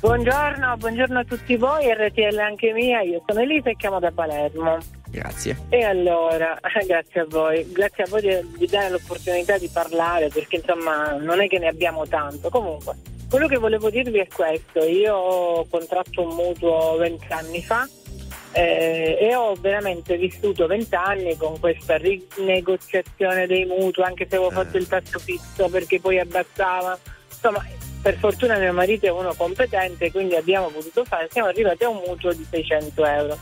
[0.00, 4.76] Buongiorno, buongiorno a tutti voi, RTL anche mia, io sono Elisa e chiamo da Palermo.
[5.08, 5.56] Grazie.
[5.70, 10.56] E allora, grazie a voi, grazie a voi di, di dare l'opportunità di parlare perché
[10.56, 12.50] insomma non è che ne abbiamo tanto.
[12.50, 12.96] Comunque,
[13.30, 17.88] quello che volevo dirvi è questo, io ho contratto un mutuo vent'anni fa
[18.52, 24.76] eh, e ho veramente vissuto vent'anni con questa rinegoziazione dei mutui, anche se avevo fatto
[24.76, 26.98] il tasso fisso perché poi abbassava.
[27.28, 27.66] Insomma,
[28.04, 32.02] per fortuna mio marito è uno competente, quindi abbiamo potuto fare, siamo arrivati a un
[32.06, 33.38] mutuo di 600 euro.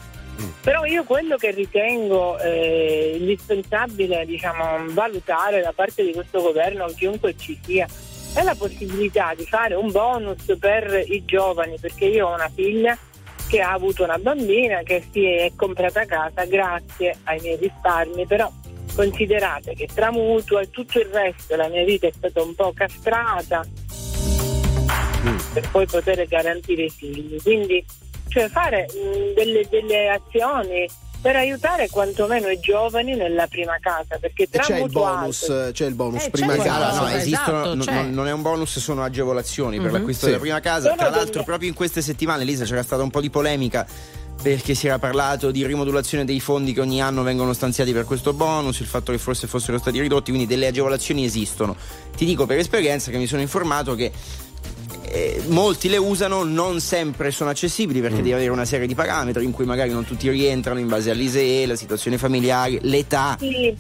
[0.63, 7.37] Però io quello che ritengo eh, indispensabile diciamo, valutare da parte di questo governo, chiunque
[7.37, 7.89] ci sia,
[8.37, 12.97] è la possibilità di fare un bonus per i giovani, perché io ho una figlia
[13.49, 18.49] che ha avuto una bambina che si è comprata casa grazie ai miei risparmi, però
[18.95, 22.73] considerate che tra mutuo e tutto il resto la mia vita è stata un po'
[22.73, 23.67] castrata
[25.53, 27.41] per poi poter garantire i figli.
[27.43, 27.85] Quindi
[28.29, 30.89] cioè fare mh, delle, delle azioni
[31.21, 35.71] per aiutare quantomeno i giovani nella prima casa, perché E tra c'è il bonus, alto-
[35.73, 36.65] c'è il bonus Eh, prima casa.
[36.65, 37.95] Esatto, no, Esatto, esistono, esatto, non- cioè.
[37.95, 39.93] non, non è un bonus, sono agevolazioni per Mhm.
[39.93, 40.27] l'acquisto Sì.
[40.31, 40.87] della prima casa.
[40.89, 43.87] Sono Tra l'altro, delle- proprio in queste settimane, Elisa, c'era stata un po' di polemica
[44.43, 48.33] perché si era parlato di rimodulazione dei fondi che ogni anno vengono stanziati per questo
[48.33, 51.77] bonus, il fatto che forse fossero stati ridotti, quindi delle agevolazioni esistono.
[52.17, 54.11] Ti dico per esperienza che mi sono informato che
[55.09, 59.45] eh, molti le usano, non sempre sono accessibili perché devi avere una serie di parametri
[59.45, 63.77] in cui magari non tutti rientrano in base all'ISEE, la situazione familiare, l'età, Sì,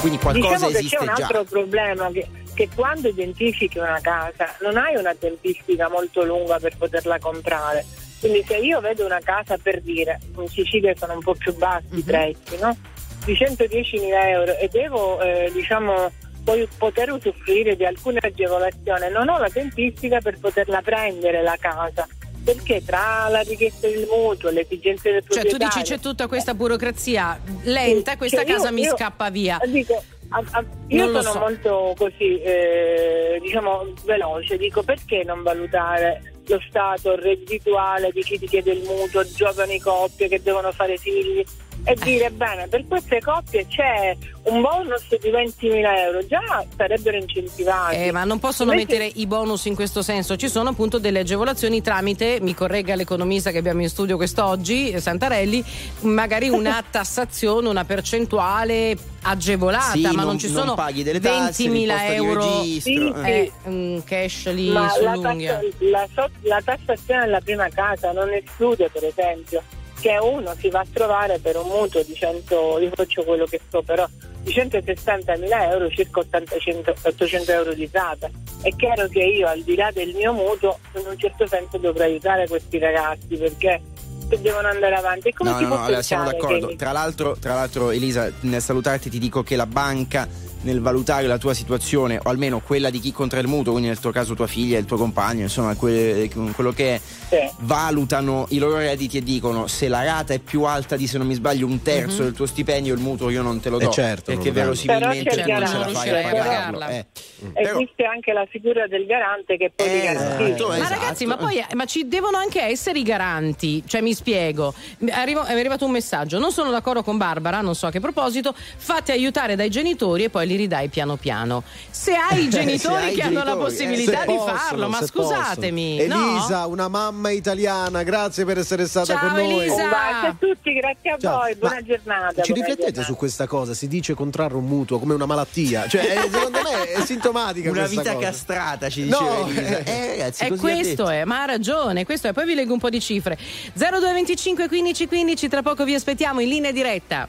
[0.00, 1.24] quindi qualcosa diciamo che esiste c'è un già.
[1.26, 6.76] altro problema che, che quando identifichi una casa non hai una tempistica molto lunga per
[6.76, 7.84] poterla comprare.
[8.20, 11.86] Quindi se io vedo una casa per dire, in Sicilia sono un po' più bassi
[11.98, 12.76] i prezzi, no?
[13.24, 16.10] Di 110.000 euro e devo eh, diciamo
[16.50, 22.08] poi poter usufruire di alcune agevolazioni, non ho la tempistica per poterla prendere la casa.
[22.42, 26.26] Perché tra la richiesta del mutuo, le esigenze del Cioè, tu proprietario dici c'è tutta
[26.26, 29.60] questa burocrazia lenta, sì, questa cioè, io- casa mi io- scappa via.
[29.66, 31.38] Dico, a- a- io sono so.
[31.38, 34.56] molto così, eh, diciamo, veloce.
[34.56, 40.26] Dico perché non valutare lo stato reddituale di chi ti chiede il mutuo, giovani coppie
[40.28, 41.44] che devono fare figli
[41.84, 47.96] e dire bene, per queste coppie c'è un bonus di 20.000 euro, già sarebbero incentivati.
[47.96, 51.20] Eh, ma non possono Invece- mettere i bonus in questo senso, ci sono appunto delle
[51.20, 55.64] agevolazioni tramite, mi corregga l'economista che abbiamo in studio quest'oggi, eh, Santarelli,
[56.00, 61.20] magari una tassazione, una percentuale agevolata, Sì, ma non, non- ci non sono paghi delle
[61.20, 65.54] tasse, 20.000 l'imposta di euro registro, Sì, eh, un cash lì Ma la, sull'unghia.
[65.54, 69.62] tassa- la so- la tassazione della prima casa non esclude, per esempio,
[70.00, 73.60] che uno si va a trovare per un mutuo di 100, io faccio quello che
[73.70, 74.06] so, però
[74.42, 78.28] di 160 mila euro, circa 800, 800 euro di rata.
[78.62, 82.04] È chiaro che io, al di là del mio mutuo, in un certo senso dovrò
[82.04, 83.80] aiutare questi ragazzi perché
[84.28, 85.32] se devono andare avanti.
[85.32, 86.68] Come No, no, no, allora siamo d'accordo.
[86.68, 90.26] che- Tra l'altro, tra l'altro, Elisa, nel salutarti ti dico che la banca
[90.62, 93.98] nel valutare la tua situazione, o almeno quella di chi contra il mutuo, quindi nel
[93.98, 97.50] tuo caso tua figlia, il tuo compagno, insomma, que- quello che è, Sì.
[97.60, 101.26] valutano i loro redditi e dicono se la rata è più alta di, se non
[101.26, 102.22] mi sbaglio, un terzo Mhm.
[102.24, 103.90] del tuo stipendio, il mutuo io non te lo Eh do.
[103.90, 106.86] certo, non perché verosimilmente c'è non ce la fai a pagarlo.
[106.88, 107.06] eh.
[107.54, 110.44] Però- Esiste anche la figura del garante che poi Eh, garantisce.
[110.54, 110.94] esatto, Ma esatto.
[110.94, 113.82] ragazzi, ma poi ma ci devono anche essere i garanti.
[113.86, 114.74] Cioè, mi spiego.
[115.10, 116.38] Arrivo- è arrivato un messaggio.
[116.38, 118.54] Non sono d'accordo con Barbara, non so a che proposito.
[118.76, 121.62] Fate aiutare dai genitori e poi li ridai piano piano.
[121.90, 124.56] Se hai i genitori hai i che hanno la genitori, eh, possibilità Se di possono,
[124.56, 125.96] farlo, ma scusatemi.
[126.06, 126.20] possono.
[126.26, 126.30] no?
[126.32, 129.58] Elisa, una mamma italiana, grazie per essere stata Ciao, con noi.
[129.60, 129.74] Elisa.
[129.82, 131.38] Un bacio a tutti, grazie a Ciao.
[131.38, 132.42] voi, buona Ma giornata.
[132.42, 133.02] Ci buona riflettete giornata.
[133.02, 133.74] su questa cosa?
[133.74, 135.86] Si dice contrarre un mutuo come una malattia.
[135.88, 138.18] Cioè, eh, secondo me è sintomatica Una vita cosa.
[138.26, 139.60] castrata, ci diceva No, Elisa.
[139.78, 139.82] eh.
[139.90, 142.32] Eh, ragazzi, E così ha questo è, ma ha ragione, questo è.
[142.32, 143.38] Poi vi leggo un po' di cifre.
[143.74, 147.28] 0225 15 15, tra poco vi aspettiamo in linea diretta.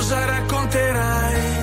[0.00, 1.59] cosa racconterai?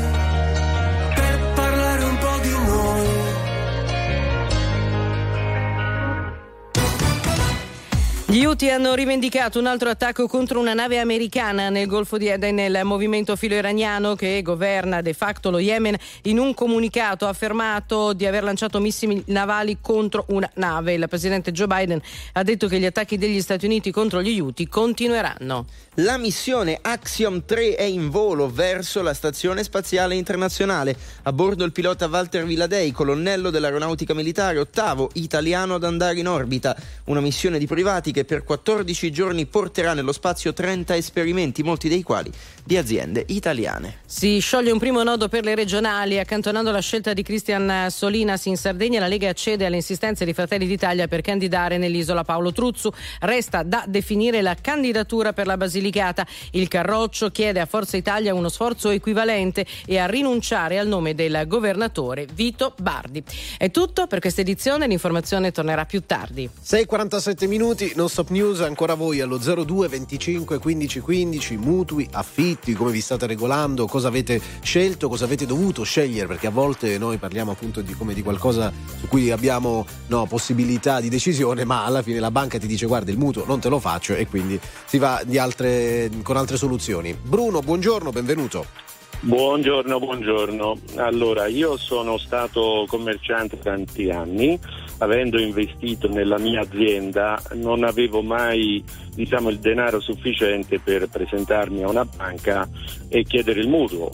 [8.38, 12.54] Gli Houthi hanno rivendicato un altro attacco contro una nave americana nel Golfo di Eden
[12.54, 18.14] nel movimento filo iraniano che governa de facto lo Yemen in un comunicato ha affermato
[18.14, 20.94] di aver lanciato missili navali contro una nave.
[20.94, 22.00] Il presidente Joe Biden
[22.34, 25.66] ha detto che gli attacchi degli Stati Uniti contro gli Houthi continueranno.
[26.02, 30.96] La missione Axiom 3 è in volo verso la Stazione Spaziale Internazionale.
[31.24, 36.78] A bordo il pilota Walter Villadei, colonnello dell'aeronautica militare, ottavo italiano ad andare in orbita.
[37.06, 42.04] Una missione di privati che per 14 giorni porterà nello spazio 30 esperimenti, molti dei
[42.04, 42.32] quali
[42.64, 44.02] di aziende italiane.
[44.06, 48.58] Si scioglie un primo nodo per le regionali, accantonando la scelta di Cristian Solinas in
[48.58, 52.92] Sardegna, la Lega accede alle insistenze di Fratelli d'Italia per candidare nell'isola Paolo Truzzu.
[53.22, 56.28] Resta da definire la candidatura per la Basilicata.
[56.52, 61.46] Il Carroccio chiede a Forza Italia uno sforzo equivalente e a rinunciare al nome del
[61.48, 63.24] governatore Vito Bardi.
[63.58, 66.50] È tutto per questa edizione, l'informazione tornerà più tardi.
[66.62, 72.74] 6:47 minuti, non sto top news ancora voi allo 02 25 15 15 mutui, affitti,
[72.74, 77.18] come vi state regolando, cosa avete scelto, cosa avete dovuto scegliere perché a volte noi
[77.18, 82.02] parliamo appunto di come di qualcosa su cui abbiamo no, possibilità di decisione ma alla
[82.02, 84.98] fine la banca ti dice guarda il mutuo non te lo faccio e quindi si
[84.98, 87.16] va altre, con altre soluzioni.
[87.22, 88.87] Bruno, buongiorno, benvenuto.
[89.20, 90.78] Buongiorno, buongiorno.
[90.98, 94.58] Allora, io sono stato commerciante tanti anni,
[95.00, 98.84] avendo investito nella mia azienda non avevo mai
[99.16, 102.70] diciamo, il denaro sufficiente per presentarmi a una banca
[103.10, 104.12] e chiedere il mutuo.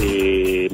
[0.00, 0.70] E,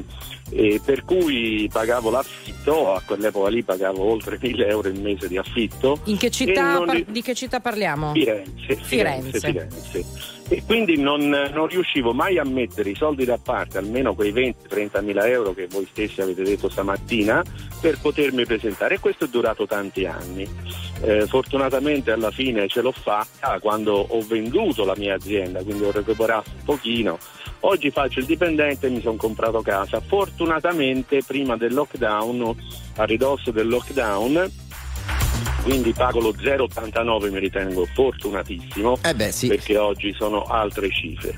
[0.51, 5.36] e per cui pagavo l'affitto, a quell'epoca lì pagavo oltre 1000 euro il mese di
[5.36, 5.98] affitto.
[6.05, 8.12] In che città, non di che città parliamo?
[8.12, 9.38] Firenze, Firenze.
[9.38, 10.39] Firenze, Firenze.
[10.53, 15.01] E quindi non, non riuscivo mai a mettere i soldi da parte, almeno quei 20-30
[15.05, 17.40] mila euro che voi stessi avete detto stamattina,
[17.80, 18.96] per potermi presentare.
[18.96, 20.48] E questo è durato tanti anni.
[21.03, 25.92] Eh, fortunatamente alla fine ce l'ho fatta quando ho venduto la mia azienda, quindi ho
[25.92, 27.16] recuperato un pochino.
[27.61, 30.01] Oggi faccio il dipendente e mi sono comprato casa.
[30.01, 32.57] Fortunatamente prima del lockdown,
[32.96, 34.51] a ridosso del lockdown,
[35.62, 38.98] quindi pago lo 0,89 mi ritengo fortunatissimo
[39.48, 41.34] perché oggi sono altre cifre.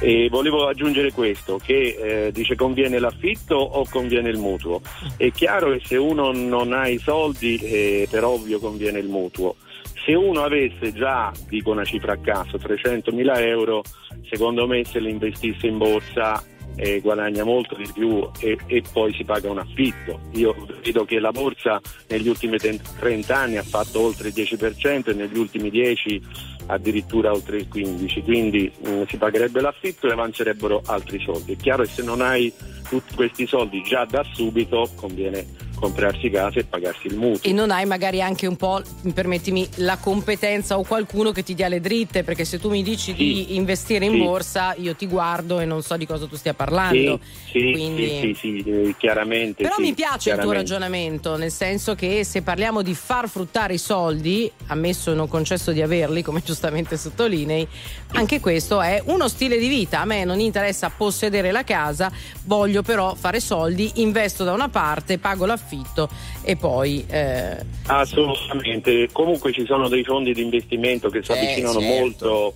[0.00, 4.80] E volevo aggiungere questo, che eh, dice conviene l'affitto o conviene il mutuo.
[5.16, 9.56] È chiaro che se uno non ha i soldi, eh, per ovvio conviene il mutuo.
[10.04, 13.82] Se uno avesse già, dico una cifra a caso, 300.000 euro,
[14.28, 16.42] secondo me se li investisse in borsa
[16.76, 20.20] eh, guadagna molto di più e, e poi si paga un affitto.
[20.32, 25.14] Io vedo che la borsa negli ultimi 30 anni ha fatto oltre il 10% e
[25.14, 31.20] negli ultimi 10 addirittura oltre il 15%, quindi mh, si pagherebbe l'affitto e avanzerebbero altri
[31.20, 31.52] soldi.
[31.52, 32.52] È chiaro che se non hai
[32.88, 37.48] tutti questi soldi già da subito conviene comprarsi casa e pagarsi il mutuo.
[37.48, 41.68] E non hai magari anche un po', permettimi, la competenza o qualcuno che ti dia
[41.68, 44.18] le dritte, perché se tu mi dici di investire in Sì.
[44.18, 47.20] borsa, io ti guardo e non so di cosa tu stia parlando.
[47.50, 49.62] Sì, sì, Quindi- sì, sì, sì, eh, chiaramente.
[49.62, 53.74] Però sì, mi piace il tuo ragionamento, nel senso che se parliamo di far fruttare
[53.74, 57.66] i soldi, ammesso e non concesso di averli, come giustamente sottolinei,
[58.12, 60.00] anche questo è uno stile di vita.
[60.00, 62.10] A me non interessa possedere la casa,
[62.44, 66.08] voglio però fare soldi, investo da una parte, pago l'affitto
[66.42, 67.04] e poi...
[67.08, 67.56] eh,
[67.86, 72.54] Assolutamente, comunque ci sono dei fondi di investimento che si Eh, avvicinano certo, molto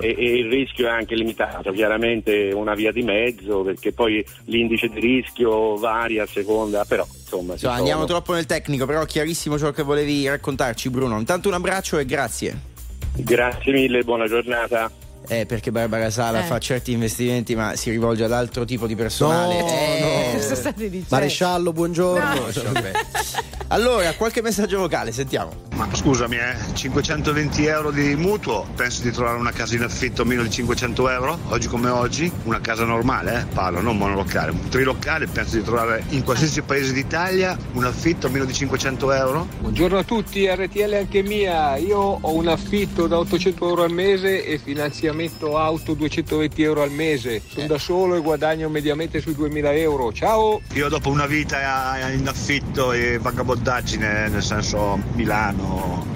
[0.00, 4.88] e, e il rischio è anche limitato, chiaramente una via di mezzo perché poi l'indice
[4.88, 7.52] di rischio varia a seconda, però insomma...
[7.52, 11.18] Insomma, andiamo sono- troppo nel tecnico, però chiarissimo ciò che volevi raccontarci, Bruno.
[11.18, 12.74] Intanto un abbraccio e grazie.
[13.18, 14.90] Grazie mille, buona giornata.
[15.28, 16.44] Eh, perché Barbara Sala Eh.
[16.46, 19.60] fa certi investimenti, ma si rivolge ad altro tipo di personale.
[19.60, 21.06] No, Eh, cosa state dicendo?
[21.10, 22.34] Maresciallo, buongiorno.
[22.34, 22.50] No.
[23.68, 25.50] Allora, qualche messaggio vocale, sentiamo.
[25.76, 30.24] Ma scusami, eh, 520 euro di mutuo, penso di trovare una casa in affitto a
[30.24, 34.68] meno di 500 euro, oggi come oggi, una casa normale, eh, parlo, non monolocale, un
[34.70, 39.48] trilocale, penso di trovare in qualsiasi paese d'Italia un affitto a meno di 500 euro.
[39.60, 41.76] Buongiorno a tutti, RTL anche mia.
[41.76, 46.90] Io ho un affitto da 800 euro al mese e finanziamento auto 220 euro al
[46.90, 47.42] mese.
[47.46, 50.10] Sono da solo e guadagno mediamente sui 2000 euro.
[50.10, 50.62] Ciao!
[50.72, 55.65] Io dopo una vita in affitto e vagabondaggine, nel senso Milano,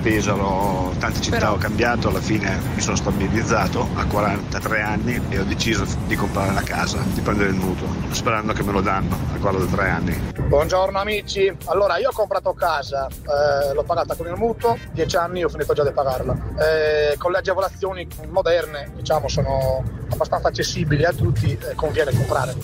[0.02, 5.44] Pesaro, tante città ho cambiato, alla fine mi sono stabilizzato a 43 anni e ho
[5.44, 9.38] deciso di comprare una casa, di prendere il mutuo, sperando che me lo danno a
[9.38, 10.18] 43 anni.
[10.38, 15.44] Buongiorno amici, allora io ho comprato casa, eh, l'ho pagata con il mutuo, 10 anni
[15.44, 16.32] ho finito già di pagarla.
[16.58, 22.54] Eh, con le agevolazioni moderne, diciamo, sono abbastanza accessibili a tutti, eh, conviene comprare.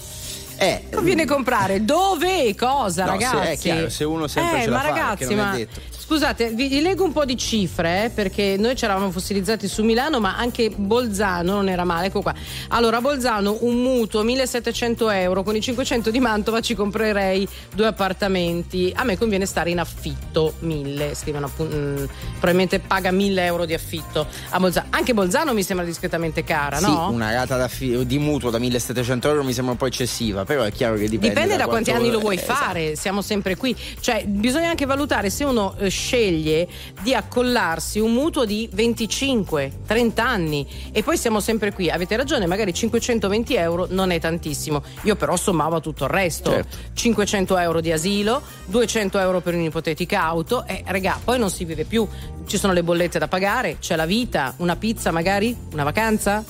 [0.59, 3.51] Eh, Conviene comprare dove e cosa, No, se- ragazzi?
[3.53, 5.55] è chiaro, se uno sempre eh, ce la ma fa, ragazzi, perché non è ma
[5.57, 5.81] detto.
[6.07, 10.21] Scusate, vi, leggo un po' di cifre, eh, perché noi ci eravamo fossilizzati su Milano,
[10.21, 12.07] ma anche Bolzano non era male.
[12.07, 12.33] Ecco qua.
[12.69, 18.93] Allora, Bolzano un mutuo 1700 euro, con i 500 di Mantova ci comprerei due appartamenti.
[18.95, 22.05] A me conviene stare in affitto 1000, scrivono appun- mm,
[22.35, 24.87] probabilmente paga 1000 euro di affitto a Bolzano.
[24.91, 27.11] Anche Bolzano mi sembra discretamente cara, Sì, no?
[27.11, 27.69] una rata
[28.05, 31.29] di mutuo da 1700 euro mi sembra un po' eccessiva, però è chiaro che dipende.
[31.29, 33.75] Dipende da, quanti quanto- anni lo vuoi eh, fare, siamo sempre qui.
[33.99, 36.69] Cioè, bisogna anche valutare se uno eh, sceglie
[37.01, 41.91] di accollarsi un mutuo di 25, 30 anni e poi siamo sempre qui.
[41.91, 44.83] Avete ragione, magari 520 euro non è tantissimo.
[45.03, 46.51] Io però sommavo tutto il resto.
[46.51, 46.77] Certo.
[46.93, 51.85] 500 euro di asilo, 200 euro per un'ipotetica auto e regà, poi non si vive
[51.85, 52.07] più.
[52.47, 56.45] Ci sono le bollette da pagare, c'è la vita, una pizza magari, una vacanza.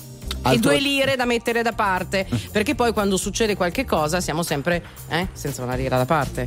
[0.49, 4.85] E due lire da mettere da parte, perché poi quando succede qualche cosa siamo sempre
[5.09, 6.47] eh, senza una lira da parte.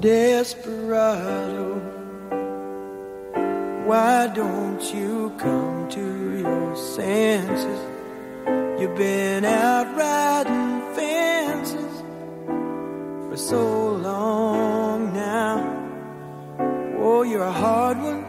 [0.00, 1.80] Desperado,
[3.86, 7.80] why don't you come to your senses?
[8.78, 12.02] You've been out riding fences
[13.30, 15.64] for so long now.
[16.98, 18.22] Oh, you're a hard one,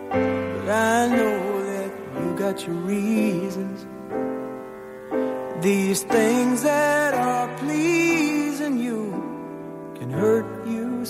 [0.00, 3.86] but I know that you got your reasons.
[5.62, 6.89] These things that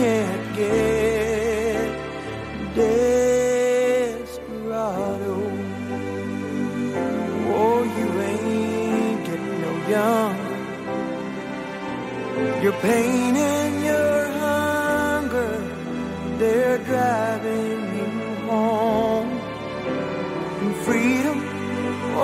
[0.00, 1.90] can't get.
[2.74, 4.16] Desperado.
[7.62, 10.56] Oh, you ain't getting no younger.
[12.64, 15.54] Your pain and your hunger,
[16.38, 18.10] they're driving you
[18.48, 19.30] home.
[20.62, 21.38] And freedom,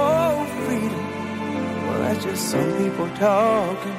[0.04, 1.04] oh, freedom.
[1.86, 3.95] Well, that's just some people talking.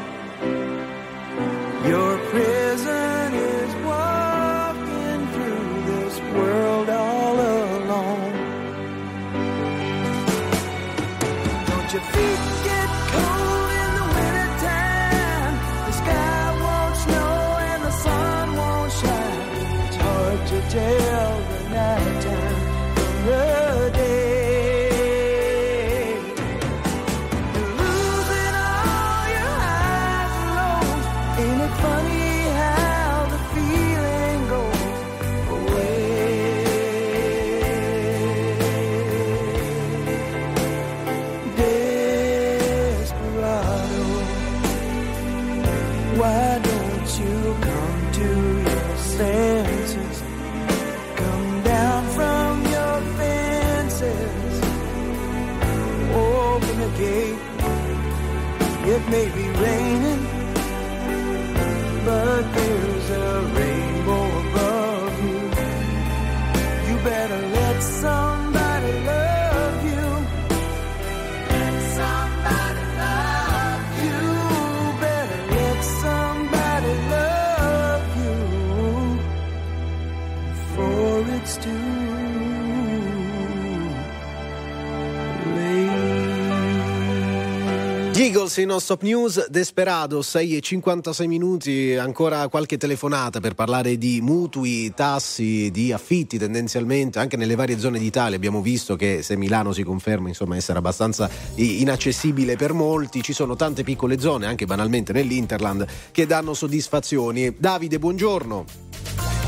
[88.18, 93.54] Gli Eagles in No Stop News, Desperado, 6 e 56 minuti, ancora qualche telefonata per
[93.54, 99.22] parlare di mutui, tassi, di affitti tendenzialmente, anche nelle varie zone d'Italia abbiamo visto che
[99.22, 104.48] se Milano si conferma insomma essere abbastanza inaccessibile per molti, ci sono tante piccole zone,
[104.48, 107.54] anche banalmente nell'Interland, che danno soddisfazioni.
[107.56, 108.66] Davide, buongiorno.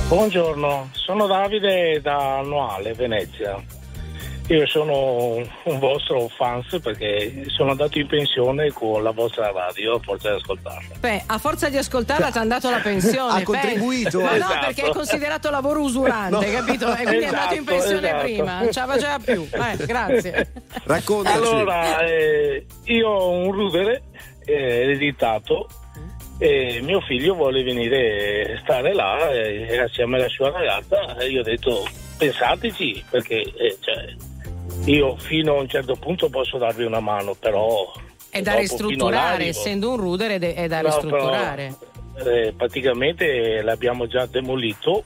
[0.10, 3.79] Buongiorno, sono Davide da Annuale, Venezia.
[4.50, 10.00] Io sono un vostro fans perché sono andato in pensione con la vostra radio a
[10.00, 10.96] forza di ascoltarla.
[11.00, 13.32] Beh, a forza di ascoltarla ti hanno dato la pensione.
[13.32, 13.44] Ha beh.
[13.44, 14.20] contribuito.
[14.22, 14.66] Ma no, Esatto.
[14.66, 16.52] perché è considerato lavoro usurante, No.
[16.52, 16.92] capito?
[16.96, 18.24] E quindi è andato in Esatto, pensione esatto.
[18.24, 19.48] prima, non ce la faceva più.
[19.70, 20.52] Eh, grazie.
[20.84, 21.38] Raccontaci.
[21.38, 24.02] Allora, eh, io ho un rudere
[24.46, 25.68] eh, ereditato
[26.40, 31.42] e mio figlio vuole venire a stare là eh, assieme alla sua ragazza e io
[31.42, 31.86] ho detto
[32.18, 34.16] pensateci perché eh, cioè,
[34.86, 37.92] io fino a un certo punto posso darvi una mano però
[38.30, 41.76] È da dopo, ristrutturare, essendo un rudere è da No, ristrutturare.
[42.26, 45.04] eh, praticamente l'abbiamo già demolito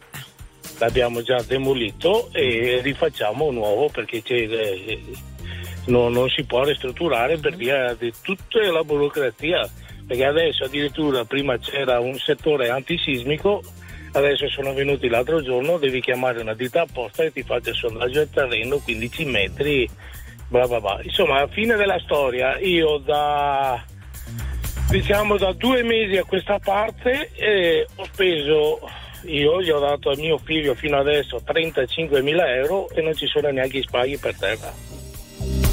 [0.80, 5.01] l'abbiamo già demolito e rifacciamo un nuovo perché c'è, eh,
[5.86, 9.70] no- non si può ristrutturare per via di tutta la burocrazia
[10.05, 13.61] perché adesso addirittura prima c'era un settore antisismico
[14.14, 18.20] adesso sono venuti l'altro giorno devi chiamare una ditta apposta e ti faccia il sondaggio
[18.20, 19.89] del terreno 15 metri
[20.47, 20.99] bla bla bla.
[21.01, 22.59] Insomma alla fine della storia.
[22.59, 23.84] Io da
[24.89, 28.80] diciamo da due mesi a questa parte eh, ho speso,
[29.26, 33.26] io gli ho dato a mio figlio fino adesso 35 mila euro e non ci
[33.26, 34.72] sono neanche i spaghi per terra.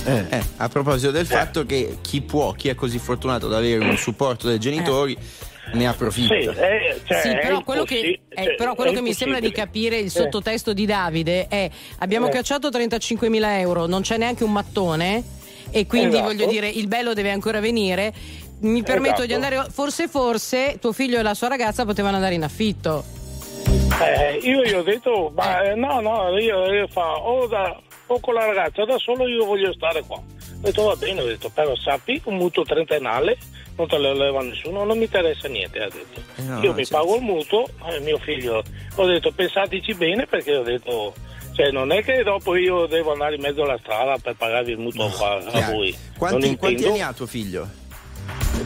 [0.07, 3.97] Eh, a proposito del fatto che chi può, chi è così fortunato ad avere un
[3.99, 5.15] supporto dei genitori,
[5.73, 6.35] ne approfitta.
[6.35, 9.51] Sì, eh, cioè, Sì, però quello che, eh, cioè, però quello che mi sembra di
[9.53, 10.11] capire il Eh.
[10.11, 12.31] sottotesto di Davide è abbiamo Eh.
[12.31, 15.23] cacciato 35.000 euro, non c'è neanche un mattone
[15.71, 16.27] e quindi Esatto.
[16.33, 18.13] voglio dire il bello deve ancora venire.
[18.63, 19.27] Mi permetto Esatto.
[19.27, 23.05] di andare, forse forse tuo figlio e la sua ragazza potevano andare in affitto.
[24.03, 28.21] Eh, io gli ho detto, ma eh, no, no, io, io fa, o, da, o
[28.21, 30.17] con la ragazza, da solo io voglio stare qua.
[30.17, 33.37] Ho detto va bene, ho detto, però sappi, un mutuo trentennale
[33.81, 36.21] non te lo leva nessuno, non mi interessa niente, ha detto.
[36.37, 36.99] Eh no, io mi certo.
[36.99, 38.63] pago il mutuo, eh, mio figlio,
[38.95, 41.15] ho detto pensateci bene perché ho detto,
[41.55, 44.79] cioè non è che dopo io devo andare in mezzo alla strada per pagarvi il
[44.79, 45.73] mutuo qua a Chiaro.
[45.73, 45.97] voi.
[46.19, 47.69] Quanti, quanti anni ha tuo figlio?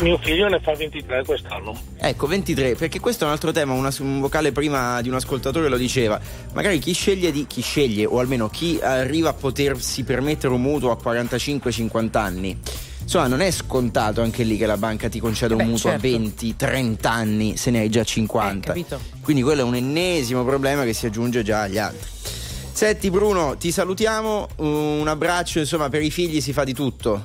[0.00, 1.80] Mio figlio ne fa 23 quest'anno.
[1.98, 5.68] Ecco, 23, perché questo è un altro tema, una- un vocale prima di un ascoltatore
[5.68, 6.20] lo diceva,
[6.52, 10.90] magari chi sceglie, di, chi sceglie o almeno chi arriva a potersi permettere un mutuo
[10.90, 12.58] a 45-50 anni,
[13.04, 16.06] insomma non è scontato anche lì che la banca ti conceda un Beh, mutuo certo.
[16.06, 18.72] a 20-30 anni se ne hai già 50.
[18.72, 18.84] Eh.
[19.22, 22.10] Quindi quello è un ennesimo problema che si aggiunge già agli altri.
[22.72, 27.22] Senti Bruno, ti salutiamo, un abbraccio, insomma per i figli si fa di tutto.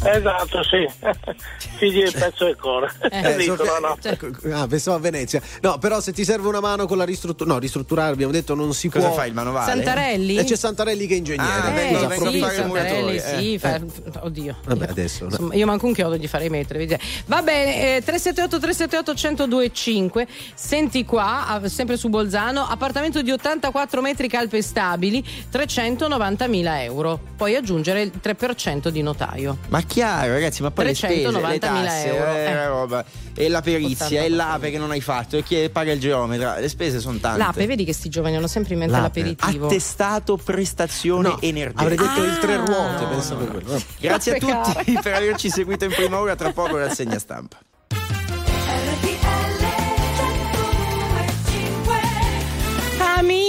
[0.00, 0.86] Esatto, sì.
[1.78, 2.90] Figli del pezzo del cuore.
[3.10, 3.96] Eh, Dico, so che- no, no.
[4.02, 5.40] ecco, Ah, pensavo a Venezia.
[5.60, 8.72] No, però se ti serve una mano con la ristrutturazione, no, ristrutturare abbiamo detto non
[8.74, 9.16] si Cosa può.
[9.16, 9.70] fai, il manovale?
[9.72, 10.36] Santarelli?
[10.36, 11.50] E c'è Santarelli che è ingegnere.
[11.50, 13.58] Ah, Eh, vengo- Scusa, vengo a sì, Santarelli, sì, eh.
[13.58, 13.80] fa-
[14.20, 14.56] oddio.
[14.64, 15.24] Vabbè, adesso.
[15.24, 15.30] no.
[15.30, 16.78] Insomma, io manco un chiodo di fare i metri.
[16.78, 16.96] vedi.
[17.26, 20.26] Va bene, eh, 378 378 1025.
[20.54, 27.18] Senti qua, sempre su Bolzano, appartamento di 84 metri calpestabili, 390.000 euro.
[27.36, 29.58] Puoi aggiungere il 3% di notaio.
[29.68, 32.54] Ma chiaro, ragazzi, ma poi le spese, le 390.000 tasse, euro, eh, eh.
[32.54, 34.22] la roba, e la perizia, 80.
[34.24, 37.38] e l'ape che non hai fatto, e chi paga il geometra, le spese sono tante.
[37.38, 39.20] L'ape, vedi che sti giovani hanno sempre in mente L'ape.
[39.22, 39.66] l'aperitivo.
[39.66, 41.82] Attestato prestazione No, energetica.
[41.82, 42.64] avrei detto il tre Ah.
[42.64, 43.60] ruote, quello.
[43.64, 43.82] Vabbè.
[43.98, 47.56] Grazie a tutti per averci seguito in prima ora, tra poco rassegna stampa.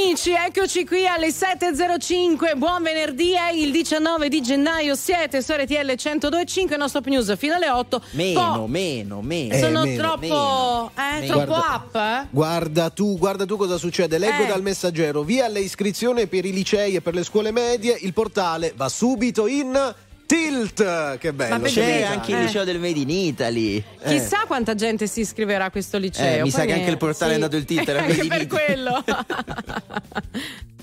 [0.10, 2.56] Amici, eccoci qui alle 7.05.
[2.58, 4.96] Buon venerdì, è il 19 di gennaio.
[4.96, 8.02] Siete su RTL 102.5, il nostro News fino alle 8.
[8.14, 9.54] Meno, Po- meno, meno.
[9.54, 11.34] Eh, sono meno, troppo, eh, meno.
[11.34, 11.96] troppo Guarda- up?
[11.96, 12.28] eh?
[12.32, 14.18] Guarda tu, guarda tu cosa succede.
[14.18, 14.48] Leggo Eh.
[14.48, 17.96] dal messaggero: via le iscrizioni per i licei e per le scuole medie.
[18.02, 19.94] Il portale va subito in
[20.30, 21.18] tilt.
[21.18, 21.58] Che bello.
[21.58, 22.42] Ma C'è anche il eh.
[22.44, 23.84] liceo del Made in Italy.
[24.06, 26.26] Chissà quanta gente si iscriverà a questo liceo.
[26.26, 28.14] Eh, mi Poi sa che ne- anche il portale è andato il tilt, era Anche
[28.24, 28.66] Made in per Italy.
[28.66, 29.04] quello.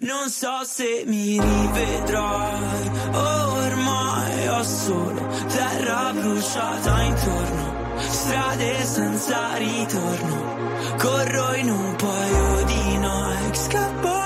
[0.00, 10.54] Non so se mi rivedrai, ormai ho solo terra bruciata intorno, strade senza ritorno,
[10.98, 14.25] corro in un paio di Nike, scappo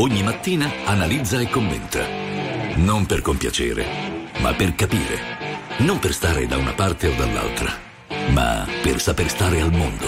[0.00, 2.00] ogni mattina analizza e commenta.
[2.76, 3.84] Non per compiacere,
[4.40, 5.38] ma per capire.
[5.78, 7.70] Non per stare da una parte o dall'altra,
[8.30, 10.06] ma per saper stare al mondo.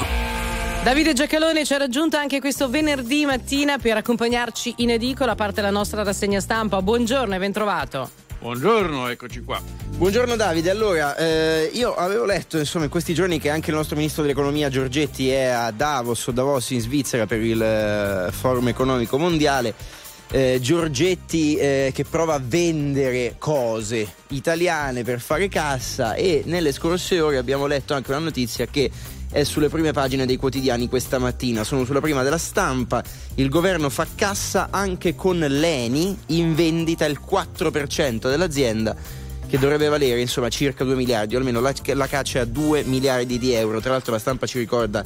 [0.82, 5.60] Davide Giacalone ci ha raggiunto anche questo venerdì mattina per accompagnarci in edicola, a parte
[5.60, 6.82] la nostra rassegna stampa.
[6.82, 8.10] Buongiorno e ben trovato.
[8.40, 9.81] Buongiorno, eccoci qua.
[9.94, 13.94] Buongiorno Davide, allora eh, io avevo letto insomma in questi giorni che anche il nostro
[13.94, 19.16] ministro dell'economia Giorgetti è a Davos o Davos in Svizzera per il eh, forum economico
[19.16, 19.74] mondiale.
[20.30, 27.20] Eh, Giorgetti eh, che prova a vendere cose italiane per fare cassa e nelle scorse
[27.20, 28.90] ore abbiamo letto anche una notizia che
[29.30, 33.04] è sulle prime pagine dei quotidiani questa mattina, sono sulla prima della stampa,
[33.36, 38.96] il governo fa cassa anche con l'ENI in vendita il 4% dell'azienda
[39.52, 43.38] che dovrebbe valere insomma circa 2 miliardi, o almeno la, la caccia a 2 miliardi
[43.38, 43.82] di euro.
[43.82, 45.04] Tra l'altro la stampa ci ricorda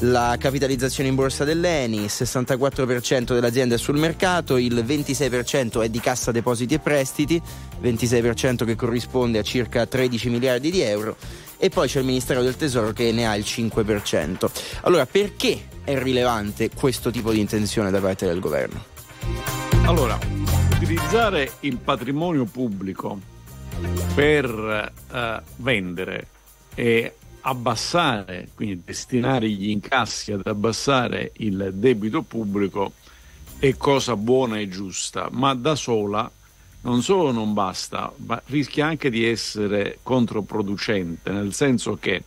[0.00, 6.00] la capitalizzazione in borsa dell'ENI, il 64% dell'azienda è sul mercato, il 26% è di
[6.00, 7.40] cassa depositi e prestiti,
[7.80, 11.14] 26% che corrisponde a circa 13 miliardi di euro
[11.56, 14.50] e poi c'è il Ministero del Tesoro che ne ha il 5%.
[14.80, 18.86] Allora perché è rilevante questo tipo di intenzione da parte del governo?
[19.84, 20.18] Allora,
[20.72, 23.32] utilizzare il patrimonio pubblico
[24.14, 26.28] per eh, vendere
[26.74, 32.92] e abbassare, quindi destinare gli incassi ad abbassare il debito pubblico
[33.58, 36.30] è cosa buona e giusta, ma da sola
[36.82, 42.22] non solo non basta, ma rischia anche di essere controproducente, nel senso che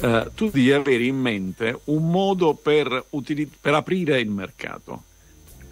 [0.00, 5.02] eh, tu devi avere in mente un modo per, utili- per aprire il mercato,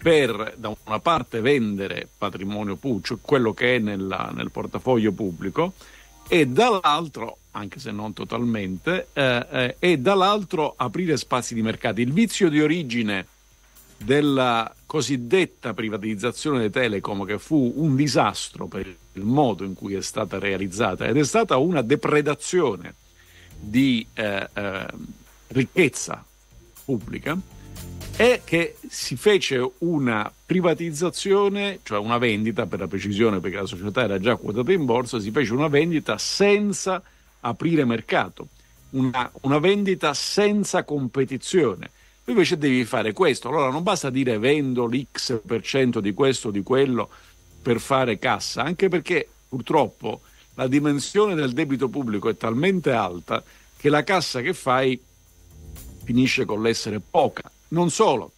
[0.03, 5.73] per da una parte vendere patrimonio pubblico, cioè quello che è nella, nel portafoglio pubblico,
[6.27, 12.01] e dall'altro, anche se non totalmente, eh, eh, e dall'altro aprire spazi di mercato.
[12.01, 13.27] Il vizio di origine
[13.95, 20.01] della cosiddetta privatizzazione dei telecom che fu un disastro per il modo in cui è
[20.01, 22.95] stata realizzata ed è stata una depredazione
[23.57, 24.85] di eh, eh,
[25.47, 26.25] ricchezza
[26.83, 27.37] pubblica
[28.15, 34.03] è che si fece una privatizzazione, cioè una vendita per la precisione perché la società
[34.03, 37.01] era già quotata in borsa, si fece una vendita senza
[37.39, 38.49] aprire mercato,
[38.91, 41.89] una, una vendita senza competizione.
[42.25, 46.51] Invece devi fare questo, allora non basta dire vendo l'X per cento di questo o
[46.51, 47.09] di quello
[47.61, 50.21] per fare cassa, anche perché purtroppo
[50.53, 53.43] la dimensione del debito pubblico è talmente alta
[53.75, 55.01] che la cassa che fai
[56.03, 57.41] finisce con l'essere poca.
[57.73, 58.33] Non solo,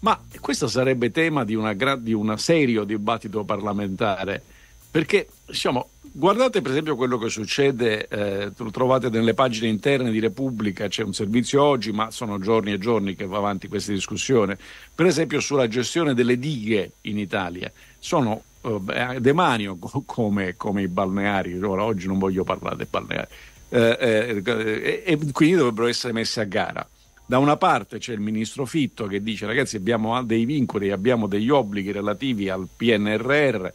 [0.00, 4.40] ma questo sarebbe tema di, una, di un serio dibattito parlamentare,
[4.88, 10.20] perché diciamo, guardate per esempio quello che succede, eh, lo trovate nelle pagine interne di
[10.20, 14.56] Repubblica, c'è un servizio oggi, ma sono giorni e giorni che va avanti questa discussione,
[14.94, 17.72] per esempio sulla gestione delle dighe in Italia.
[17.98, 19.76] Sono eh, demanio
[20.06, 23.28] come, come i balneari, ora oggi non voglio parlare dei balneari,
[23.70, 26.88] eh, eh, e quindi dovrebbero essere messe a gara.
[27.28, 31.50] Da una parte c'è il ministro Fitto che dice ragazzi abbiamo dei vincoli, abbiamo degli
[31.50, 33.68] obblighi relativi al PNRR,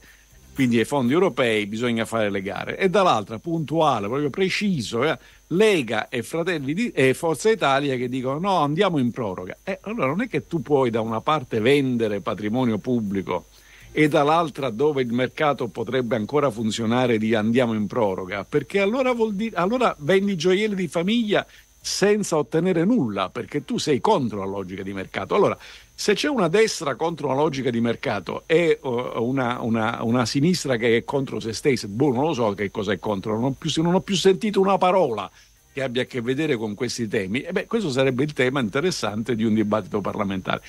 [0.55, 6.09] quindi ai fondi europei bisogna fare le gare e dall'altra puntuale, proprio preciso, eh, Lega
[6.09, 6.25] e
[6.61, 9.55] di, e Forza Italia che dicono no andiamo in proroga.
[9.63, 13.45] E allora non è che tu puoi da una parte vendere patrimonio pubblico
[13.91, 19.55] e dall'altra dove il mercato potrebbe ancora funzionare di andiamo in proroga, perché allora, dire,
[19.55, 21.45] allora vendi gioielli di famiglia
[21.85, 25.35] senza ottenere nulla, perché tu sei contro la logica di mercato.
[25.35, 25.57] Allora,
[25.93, 30.77] se c'è una destra contro una logica di mercato e uh, una, una, una, sinistra
[30.77, 33.51] che è contro se stessa, boh, non lo so che cosa è contro, non ho
[33.51, 35.29] più, non ho più sentito una parola
[35.73, 39.35] che abbia a che vedere con questi temi, e beh, questo sarebbe il tema interessante
[39.35, 40.61] di un dibattito parlamentare.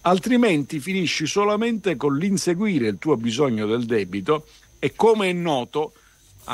[0.00, 4.46] Altrimenti finisci solamente con l'inseguire il tuo bisogno del debito
[4.80, 5.92] e come è noto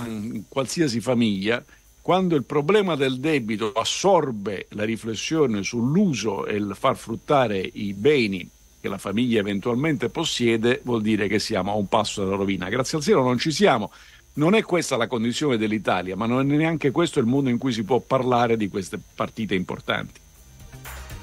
[0.06, 1.64] in qualsiasi famiglia,
[2.02, 8.50] quando il problema del debito assorbe la riflessione sull'uso e il far fruttare i beni
[8.80, 12.68] che la famiglia eventualmente possiede, vuol dire che siamo a un passo dalla rovina.
[12.68, 13.92] Grazie al cielo non ci siamo.
[14.34, 17.72] Non è questa la condizione dell'Italia, ma non è neanche questo il modo in cui
[17.72, 20.21] si può parlare di queste partite importanti.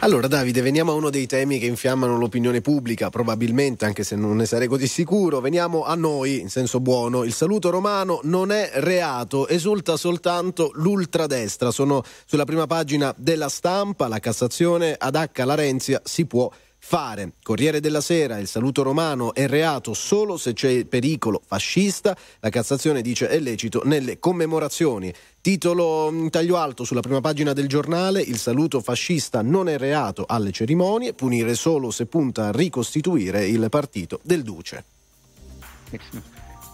[0.01, 4.37] Allora Davide, veniamo a uno dei temi che infiammano l'opinione pubblica, probabilmente anche se non
[4.37, 7.25] ne sarei così sicuro, veniamo a noi in senso buono.
[7.25, 11.69] Il saluto romano non è reato, esulta soltanto l'ultradestra.
[11.71, 15.43] Sono sulla prima pagina della stampa, la Cassazione ad H.
[15.43, 16.49] Larenzia si può
[16.89, 17.33] fare.
[17.43, 22.17] Corriere della Sera, il saluto romano è reato solo se c'è pericolo fascista.
[22.39, 25.13] La Cassazione dice è lecito nelle commemorazioni.
[25.39, 30.25] Titolo in taglio alto sulla prima pagina del giornale, il saluto fascista non è reato
[30.27, 34.83] alle cerimonie, punire solo se punta a ricostituire il partito del Duce.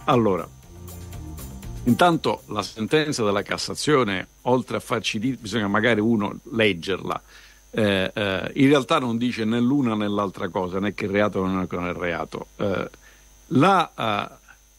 [0.05, 0.47] Allora,
[1.83, 7.21] intanto la sentenza della Cassazione, oltre a farci dire, bisogna magari uno leggerla,
[7.77, 11.45] eh, eh, in realtà non dice né l'una né l'altra cosa, né che il reato
[11.45, 12.47] non è che non è reato.
[12.55, 12.89] Eh,
[13.47, 14.35] la, eh,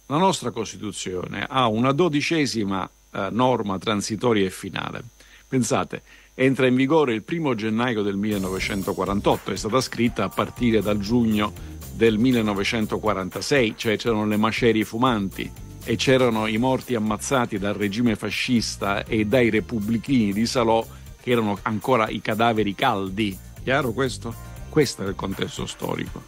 [0.07, 5.05] la, nostra Costituzione ha una dodicesima eh, norma transitoria e finale.
[5.47, 10.99] Pensate, entra in vigore il primo gennaio del 1948, è stata scritta a partire dal
[10.99, 11.53] giugno
[11.93, 15.51] del 1946, cioè c'erano le macerie fumanti
[15.85, 20.85] e c'erano i morti ammazzati dal regime fascista e dai repubblichini di Salò
[21.27, 23.37] che erano ancora i cadaveri caldi.
[23.65, 24.33] Chiaro questo?
[24.69, 26.23] Questo è il contesto storico.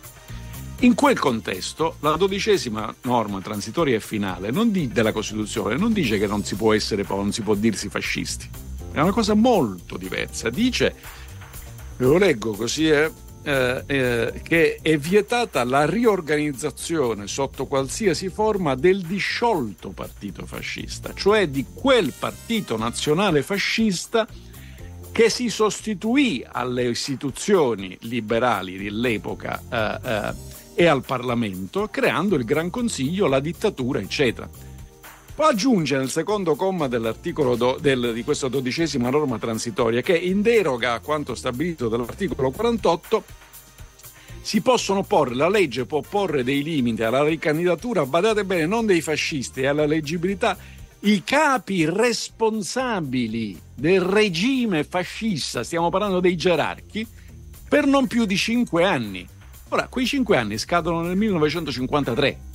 [0.80, 6.26] In quel contesto, la dodicesima norma transitoria e finale di, della Costituzione non dice che
[6.26, 8.51] non si può essere, non si può dirsi fascisti.
[8.90, 10.51] È una cosa molto diversa.
[10.51, 10.92] Dice,
[11.99, 13.09] lo leggo così, è,
[13.44, 21.46] eh, eh, che è vietata la riorganizzazione sotto qualsiasi forma del disciolto partito fascista, cioè
[21.46, 24.26] di quel partito nazionale fascista
[25.12, 30.34] che si sostituì alle istituzioni liberali dell'epoca eh, eh,
[30.74, 34.48] e al Parlamento, creando il Gran Consiglio, la dittatura, eccetera.
[35.34, 40.42] Poi aggiunge nel secondo comma dell'articolo do, del, di questa dodicesima norma transitoria che in
[40.42, 43.24] deroga a quanto stabilito dall'articolo 48
[44.40, 49.00] si possono porre, la legge può porre dei limiti alla ricandidatura, badate bene, non dei
[49.00, 50.56] fascisti, alla leggibilità
[51.01, 57.07] i capi responsabili del regime fascista, stiamo parlando dei gerarchi,
[57.68, 59.26] per non più di cinque anni.
[59.68, 62.46] Ora, quei cinque anni scadono nel 1953.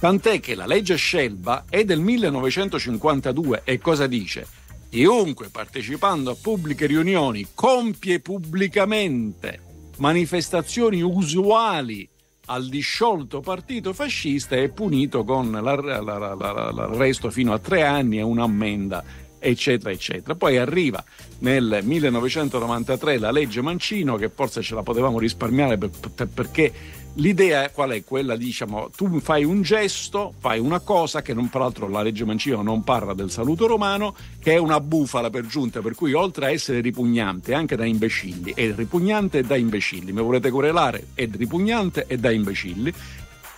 [0.00, 4.46] Tant'è che la legge Scelba è del 1952 e cosa dice?
[4.90, 9.60] Chiunque partecipando a pubbliche riunioni compie pubblicamente
[9.98, 12.08] manifestazioni usuali
[12.50, 19.04] al disciolto partito fascista è punito con l'arresto fino a tre anni e un'ammenda
[19.38, 20.34] eccetera eccetera.
[20.34, 21.02] Poi arriva
[21.40, 26.72] nel 1993 la legge Mancino che forse ce la potevamo risparmiare per, per, perché
[27.18, 28.04] L'idea qual è?
[28.04, 32.62] Quella, diciamo, tu fai un gesto, fai una cosa che non, peraltro la legge Mancino
[32.62, 36.50] non parla del saluto romano, che è una bufala per giunta, per cui oltre a
[36.50, 41.08] essere ripugnante anche da imbecilli, è ripugnante da imbecilli, mi volete querelare?
[41.14, 42.92] È ripugnante e da imbecilli.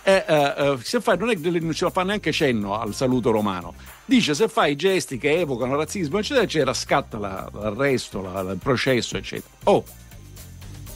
[0.03, 3.29] E, eh, eh, se fai, non, è, non ce la fa neanche cenno al saluto
[3.29, 3.75] romano.
[4.03, 9.17] Dice se fai gesti che evocano razzismo, eccetera, eccetera, scatta la, l'arresto, la, il processo,
[9.17, 9.53] eccetera.
[9.65, 9.85] Oh,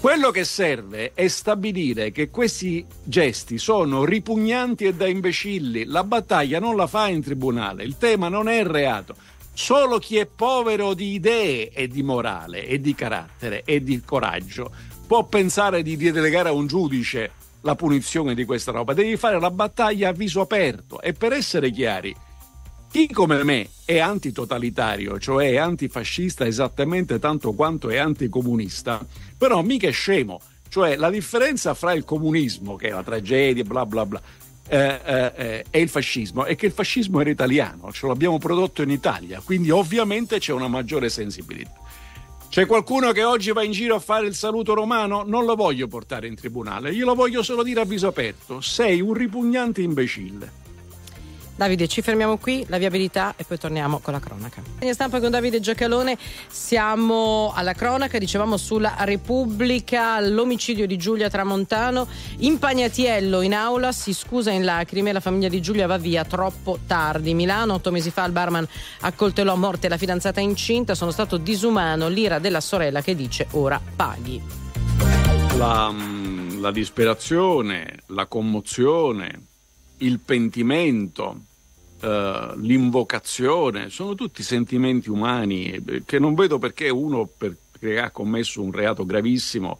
[0.06, 5.86] quello che serve è stabilire che questi gesti sono ripugnanti e da imbecilli.
[5.86, 9.16] La battaglia non la fa in tribunale, il tema non è il reato.
[9.52, 14.72] Solo chi è povero di idee e di morale e di carattere e di coraggio
[15.08, 17.32] può pensare di delegare a un giudice
[17.62, 18.94] la punizione di questa roba.
[18.94, 22.16] Devi fare la battaglia a viso aperto e per essere chiari,
[22.92, 29.06] chi come me è antitotalitario, cioè antifascista esattamente tanto quanto è anticomunista,
[29.38, 30.40] però mica è scemo.
[30.68, 34.22] Cioè la differenza fra il comunismo, che è la tragedia, bla bla bla,
[34.68, 38.82] eh, eh, eh e il fascismo è che il fascismo era italiano, ce l'abbiamo prodotto
[38.82, 41.84] in Italia, quindi ovviamente c'è una maggiore sensibilità.
[42.50, 45.24] C'è qualcuno che oggi va in giro a fare il saluto romano?
[45.26, 48.62] Non lo voglio portare in tribunale, glielo voglio solo dire a viso aperto.
[48.62, 50.64] Sei un ripugnante imbecille.
[51.56, 54.62] Davide, ci fermiamo qui, la viabilità e poi torniamo con la cronaca.
[54.82, 62.08] In stampa con Davide Giacalone siamo alla cronaca, dicevamo sulla Repubblica, l'omicidio di Giulia Tramontano,
[62.40, 67.34] Impagnatiello in aula, si scusa in lacrime, la famiglia di Giulia va via troppo tardi.
[67.34, 68.68] Milano, otto mesi fa il barman
[69.02, 73.80] accoltellò a morte la fidanzata incinta, sono stato disumano, l'ira della sorella che dice ora
[73.96, 74.42] paghi.
[75.56, 75.94] La,
[76.60, 79.42] la disperazione, la commozione,
[79.98, 81.40] il pentimento,
[82.02, 88.62] eh, l'invocazione, sono tutti sentimenti umani eh, che non vedo perché uno perché ha commesso
[88.62, 89.80] un reato gravissimo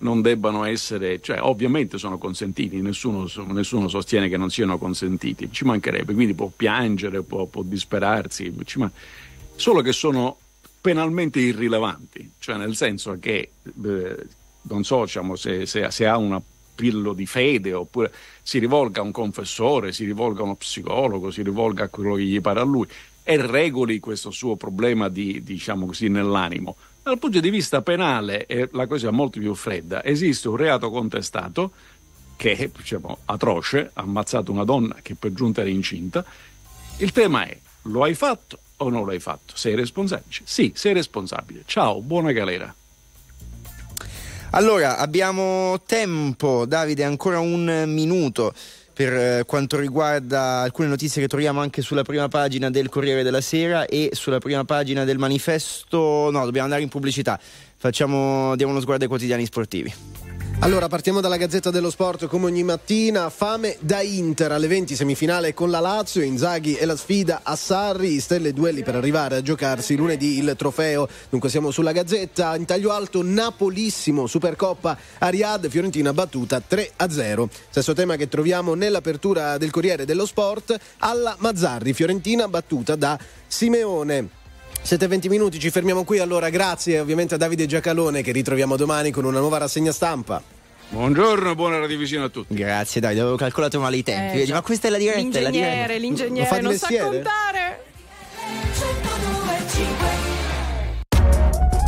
[0.00, 5.64] non debbano essere, cioè ovviamente sono consentiti, nessuno, nessuno, sostiene che non siano consentiti, ci
[5.64, 8.92] mancherebbe, quindi può piangere, può, può disperarsi, man-
[9.56, 10.38] solo che sono
[10.80, 13.50] penalmente irrilevanti, cioè nel senso che
[13.84, 14.26] eh,
[14.62, 16.40] non so diciamo, se, se, se ha una
[16.80, 18.10] pillo di fede, oppure
[18.40, 22.22] si rivolga a un confessore, si rivolga a uno psicologo, si rivolga a quello che
[22.22, 22.86] gli pare a lui
[23.22, 26.76] e regoli questo suo problema di, diciamo così, nell'animo.
[27.02, 30.02] Dal punto di vista penale è la cosa molto più fredda.
[30.02, 31.72] Esiste un reato contestato
[32.36, 36.24] che è diciamo, atroce, ha ammazzato una donna che per giunta era incinta.
[36.96, 39.54] Il tema è, lo hai fatto o non lo hai fatto?
[39.54, 40.44] Sei responsabile?
[40.44, 41.64] Sì, sei responsabile.
[41.66, 42.74] Ciao, buona galera.
[44.52, 48.52] Allora, abbiamo tempo, Davide, ancora un minuto
[48.92, 53.40] per eh, quanto riguarda alcune notizie che troviamo anche sulla prima pagina del Corriere della
[53.40, 56.30] Sera e sulla prima pagina del manifesto.
[56.32, 57.38] No, dobbiamo andare in pubblicità.
[57.76, 59.94] Facciamo, diamo uno sguardo ai quotidiani sportivi.
[60.62, 62.26] Allora partiamo dalla Gazzetta dello Sport.
[62.26, 64.52] Come ogni mattina, fame da Inter.
[64.52, 68.94] Alle 20 semifinale con la Lazio, Inzaghi e la sfida a Sarri, stelle duelli per
[68.94, 71.08] arrivare a giocarsi lunedì il trofeo.
[71.30, 77.48] Dunque siamo sulla Gazzetta, in taglio alto Napolissimo, Supercoppa a Fiorentina battuta 3 a 0.
[77.70, 84.39] Stesso tema che troviamo nell'apertura del Corriere dello Sport, alla Mazzarri, Fiorentina battuta da Simeone.
[84.84, 86.18] 7-20 minuti, ci fermiamo qui.
[86.18, 90.42] Allora, grazie ovviamente a Davide Giacalone che ritroviamo domani con una nuova rassegna stampa.
[90.88, 92.52] Buongiorno, buona radiovisione a tutti.
[92.54, 94.42] Grazie, Davide, avevo calcolato male i tempi.
[94.42, 94.52] Eh.
[94.52, 95.98] Ma questa è la diretta, è la L'ingegnere, diretta.
[95.98, 97.04] l'ingegnere, non sa mestiere?
[97.04, 97.84] contare.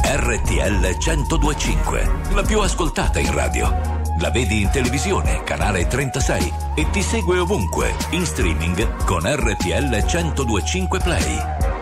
[0.05, 4.01] RTL 1025, la più ascoltata in radio.
[4.21, 10.99] La vedi in televisione, canale 36 e ti segue ovunque, in streaming con RTL 1025
[11.01, 11.82] Play.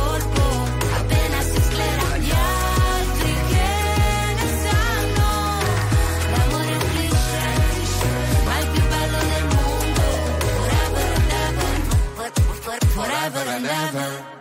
[13.03, 14.40] forever and ever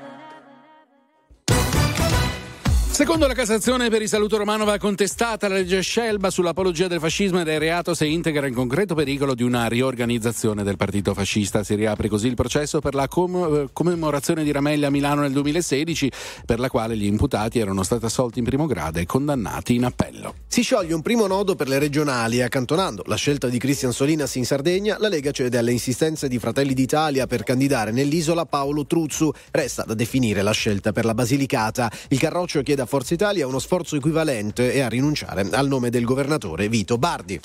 [3.01, 7.41] Secondo la Cassazione per il saluto romano va contestata la legge Scelba sull'apologia del fascismo
[7.41, 11.65] ed è reato se integra in concreto pericolo di una riorganizzazione del partito fascista.
[11.65, 15.33] Si riapre così il processo per la com- eh, commemorazione di Ramelli a Milano nel
[15.33, 16.13] 2016,
[16.45, 20.35] per la quale gli imputati erano stati assolti in primo grado e condannati in appello.
[20.47, 24.35] Si scioglie un primo nodo per le regionali e accantonando la scelta di Cristian Solinas
[24.35, 29.33] in Sardegna, la Lega cede alle insistenze di Fratelli d'Italia per candidare nell'isola Paolo Truzzu.
[29.53, 31.91] Resta da definire la scelta per la Basilicata.
[32.09, 36.03] Il Carroccio chiede a Forza Italia uno sforzo equivalente e a rinunciare al nome del
[36.03, 37.39] governatore Vito Bardi.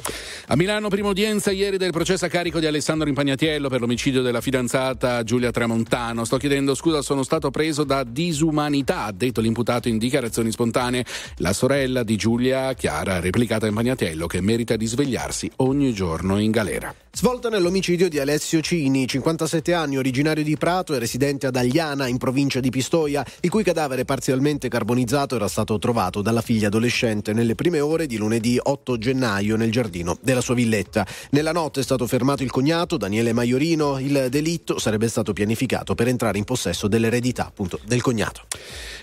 [0.48, 4.42] A Milano, prima udienza ieri del processo a carico di Alessandro Impagnatiello per l'omicidio della
[4.42, 6.26] fidanzata Giulia Tramontano.
[6.26, 11.06] Sto chiedendo scusa, sono stato preso da disumanità, ha detto l'imputato in dichiarazioni spontanee.
[11.38, 16.40] La sorella di Giulia Chiara ha replicato a Impagnatiello che merita di svegliarsi ogni giorno
[16.40, 16.92] in galera.
[17.16, 22.18] Svolta nell'omicidio di Alessio Cini, 57 anni, originario di Prato e residente ad Agliana, in
[22.18, 27.56] provincia di Pistoia, il cui cadavere parzialmente carbonizzato era stato trovato dalla figlia adolescente nelle
[27.56, 31.06] prime ore di lunedì 8 gennaio nel giardino della sua villetta.
[31.32, 34.00] Nella notte è stato fermato il cognato, Daniele Maiorino.
[34.00, 38.44] Il delitto sarebbe stato pianificato per entrare in possesso dell'eredità appunto del cognato.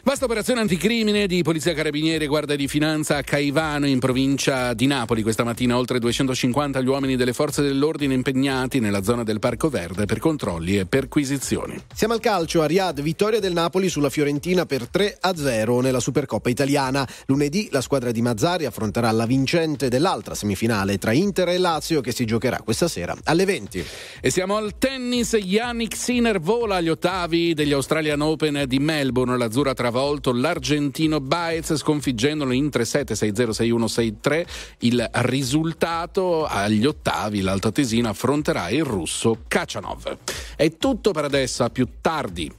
[0.05, 4.89] Vasta operazione anticrimine di Polizia Carabinieri e Guardia di Finanza a Caivano in provincia di
[4.89, 5.23] Napoli.
[5.23, 10.05] Questa mattina oltre 250 gli uomini delle forze dell'ordine impegnati nella zona del Parco Verde
[10.07, 11.81] per controlli e perquisizioni.
[11.95, 16.01] Siamo al calcio, a Riyadh, vittoria del Napoli sulla Fiorentina per 3 a 0 nella
[16.01, 17.09] Supercoppa italiana.
[17.27, 22.11] Lunedì la squadra di Mazzari affronterà la vincente dell'altra semifinale tra Inter e Lazio che
[22.11, 23.85] si giocherà questa sera alle 20.
[24.21, 29.37] E siamo al tennis, Yannick Sinner vola agli ottavi degli Australian Open di Melbourne.
[29.37, 34.47] L'azzurra ha travolto l'argentino Baez sconfiggendolo in 3-7, 6-0, 6-1, 6-3.
[34.79, 40.17] Il risultato agli ottavi, l'altoatesino affronterà il russo Kachanov.
[40.57, 42.51] È tutto per adesso, a più tardi.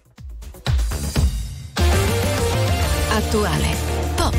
[3.10, 3.76] Attuale,
[4.16, 4.36] pop,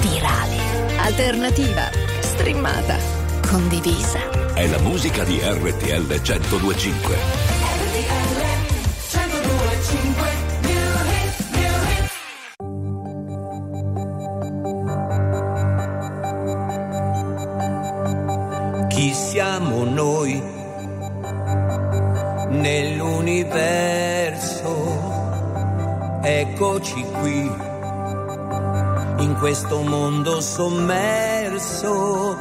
[0.00, 1.90] virale, alternativa,
[2.20, 2.96] streamata,
[3.46, 4.54] condivisa.
[4.54, 7.53] È la musica di RTL 1025.
[19.04, 20.42] Chi siamo noi
[22.48, 24.72] nell'universo?
[26.22, 27.50] Eccoci qui,
[29.18, 32.34] in questo mondo sommerso.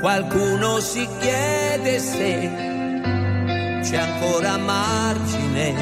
[0.00, 2.50] Qualcuno si chiede se
[3.82, 5.74] c'è ancora margine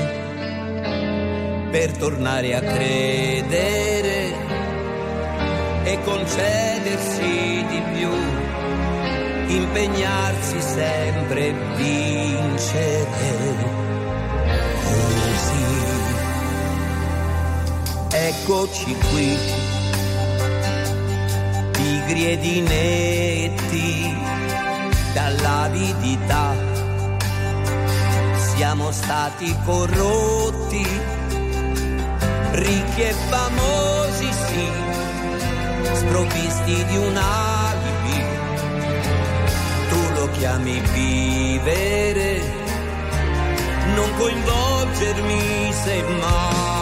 [1.70, 4.34] per tornare a credere
[5.84, 8.41] e concedersi di più
[9.48, 13.70] impegnarsi sempre e vincere.
[14.85, 15.64] Così.
[18.10, 19.39] Eccoci qui,
[21.73, 24.14] pigri ed inetti
[25.14, 26.55] dall'avidità,
[28.55, 30.86] siamo stati corrotti,
[32.52, 34.69] ricchi e famosi sì,
[35.94, 37.72] sprovvisti di un alibi tu lo
[40.32, 42.40] chiami vivere,
[43.94, 46.81] non coinvolgermi se mai.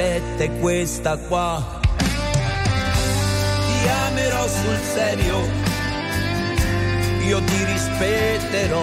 [0.00, 1.62] Ricetta è questa qua.
[3.66, 5.38] Ti amerò sul serio,
[7.26, 8.82] io ti rispetterò.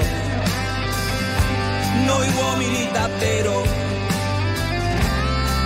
[2.05, 3.65] Noi uomini davvero,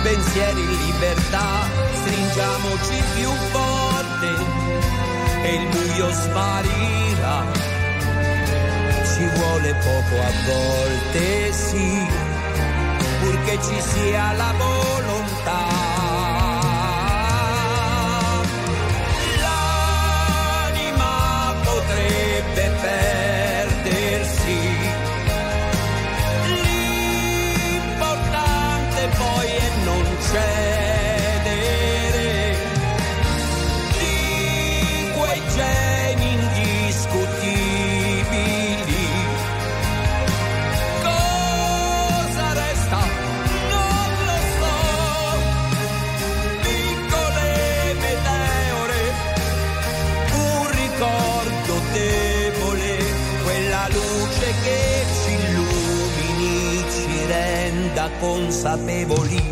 [0.02, 1.68] pensieri in libertà,
[2.00, 4.30] stringiamoci più forte
[5.42, 7.70] e il buio sparirà.
[9.14, 12.06] Ci vuole poco a volte, sì,
[13.20, 14.52] purché ci sia la
[27.82, 30.81] L'importante poi è non cedere
[58.22, 59.51] consapevoli.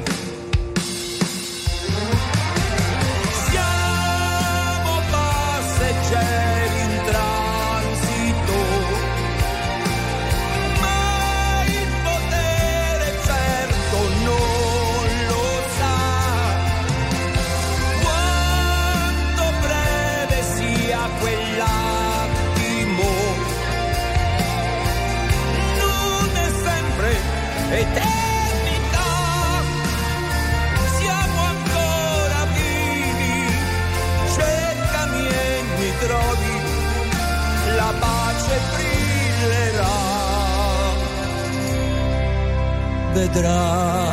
[43.20, 44.09] detrás.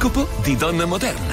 [0.00, 1.27] L'oroscopo di Donna Moderna,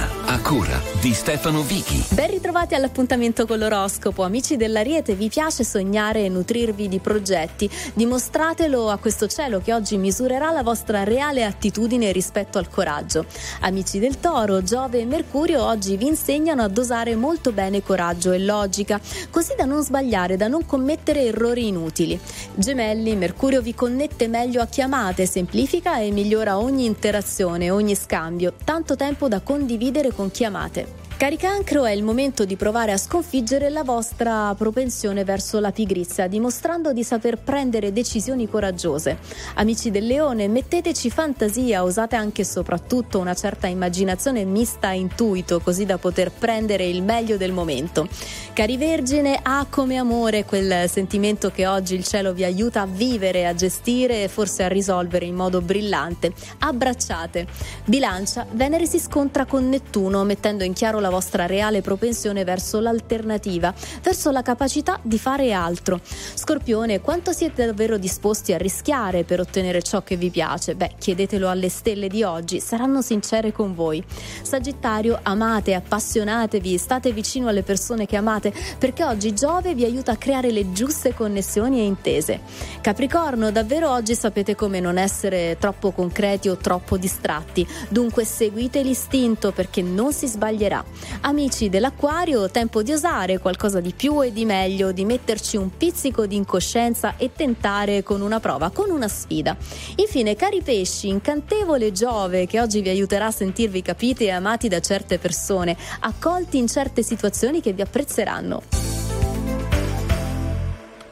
[0.45, 2.05] cura di Stefano Vichi.
[2.11, 4.21] Ben ritrovati all'appuntamento con l'oroscopo.
[4.21, 7.67] Amici dell'Ariete, vi piace sognare e nutrirvi di progetti?
[7.95, 13.25] Dimostratelo a questo cielo che oggi misurerà la vostra reale attitudine rispetto al coraggio.
[13.61, 18.37] Amici del Toro, Giove e Mercurio oggi vi insegnano a dosare molto bene coraggio e
[18.37, 19.01] logica,
[19.31, 22.19] così da non sbagliare, da non commettere errori inutili.
[22.53, 28.53] Gemelli, Mercurio vi connette meglio a chiamate, semplifica e migliora ogni interazione, ogni scambio.
[28.63, 31.04] Tanto tempo da condividere con chiamate.
[31.17, 36.27] Cari cancro, è il momento di provare a sconfiggere la vostra propensione verso la pigrizia,
[36.27, 39.19] dimostrando di saper prendere decisioni coraggiose.
[39.53, 45.61] Amici del leone, metteteci fantasia, usate anche e soprattutto una certa immaginazione mista a intuito,
[45.61, 48.09] così da poter prendere il meglio del momento.
[48.51, 53.47] Cari vergine, ha come amore quel sentimento che oggi il cielo vi aiuta a vivere,
[53.47, 56.33] a gestire e forse a risolvere in modo brillante.
[56.59, 57.47] Abbracciate.
[57.85, 63.73] Bilancia, Venere si scontra con Nettuno, mettendo in chiaro la vostra reale propensione verso l'alternativa,
[64.01, 65.99] verso la capacità di fare altro.
[66.33, 70.75] Scorpione, quanto siete davvero disposti a rischiare per ottenere ciò che vi piace?
[70.75, 74.03] Beh, chiedetelo alle stelle di oggi, saranno sincere con voi.
[74.41, 80.17] Sagittario, amate, appassionatevi, state vicino alle persone che amate, perché oggi Giove vi aiuta a
[80.17, 82.39] creare le giuste connessioni e intese.
[82.81, 89.51] Capricorno, davvero oggi sapete come non essere troppo concreti o troppo distratti, dunque seguite l'istinto
[89.51, 90.83] perché non si sbaglierà.
[91.21, 96.25] Amici dell'acquario, tempo di osare qualcosa di più e di meglio, di metterci un pizzico
[96.25, 99.55] di incoscienza e tentare con una prova, con una sfida.
[99.95, 104.79] Infine, cari pesci, incantevole Giove che oggi vi aiuterà a sentirvi capiti e amati da
[104.79, 109.04] certe persone, accolti in certe situazioni che vi apprezzeranno.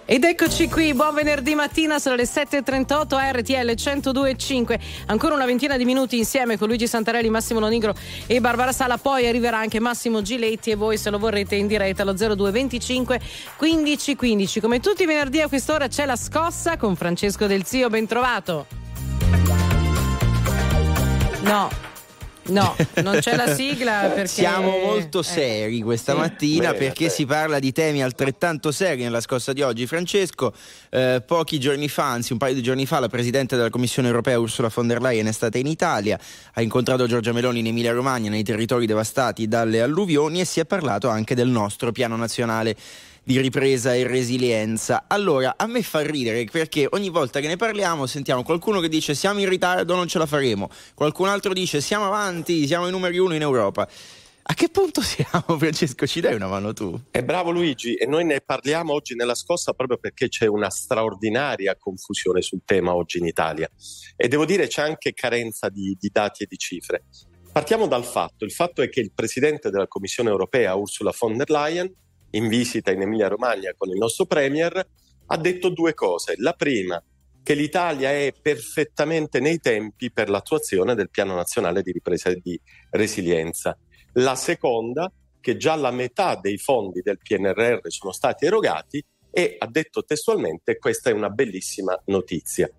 [0.06, 4.80] Ed eccoci qui, buon venerdì mattina, sono le 7.38 RTL 102.5.
[5.06, 7.96] Ancora una ventina di minuti insieme con Luigi Santarelli, Massimo Lonigro
[8.28, 8.98] e Barbara Sala.
[8.98, 13.22] Poi arriverà anche Massimo Giletti e voi se lo vorrete in diretta allo 0225
[13.56, 14.60] 15 15.
[14.60, 18.68] Come tutti i venerdì a quest'ora c'è la scossa con Francesco Del Zio, ben trovato.
[21.44, 21.93] No.
[22.46, 25.24] No, non c'è la sigla perché Siamo molto eh.
[25.24, 26.18] seri questa Sì.
[26.20, 27.10] mattina Bene, perché bene.
[27.14, 29.88] si parla di temi altrettanto seri nella scossa di oggi.
[29.88, 30.54] Francesco,
[30.90, 34.40] eh, pochi giorni fa, anzi un paio di giorni fa, la Presidente della Commissione europea
[34.40, 36.20] Ursula von der Leyen è stata in Italia,
[36.54, 40.66] ha incontrato Giorgia Meloni in Emilia Romagna, nei territori devastati dalle alluvioni e si è
[40.66, 42.76] parlato anche del nostro piano nazionale
[43.24, 45.06] di ripresa e resilienza.
[45.08, 49.16] Allora, a me fa ridere perché ogni volta che ne parliamo sentiamo qualcuno che dice
[49.16, 53.18] siamo in ritardo, non ce la faremo, qualcun altro dice siamo avanti, siamo i numeri
[53.18, 53.88] uno in Europa.
[54.46, 56.06] A che punto siamo, Francesco?
[56.06, 57.00] Ci dai una mano tu?
[57.10, 61.78] È bravo Luigi e noi ne parliamo oggi nella scossa proprio perché c'è una straordinaria
[61.78, 63.70] confusione sul tema oggi in Italia
[64.18, 67.06] e devo dire c'è anche carenza di, di dati e di cifre.
[67.54, 71.50] Partiamo dal fatto, il fatto è che il Presidente della Commissione europea Ursula von der
[71.50, 71.94] Leyen
[72.36, 74.88] in visita in Emilia Romagna con il nostro Premier
[75.26, 76.36] ha detto due cose.
[76.38, 77.02] La prima,
[77.42, 82.60] che l'Italia è perfettamente nei tempi per l'attuazione del Piano Nazionale di Ripresa e di
[82.92, 83.78] Resilienza.
[84.14, 89.68] La seconda, che già la metà dei fondi del PNRR sono stati erogati e ha
[89.68, 92.70] detto testualmente questa è una bellissima notizia.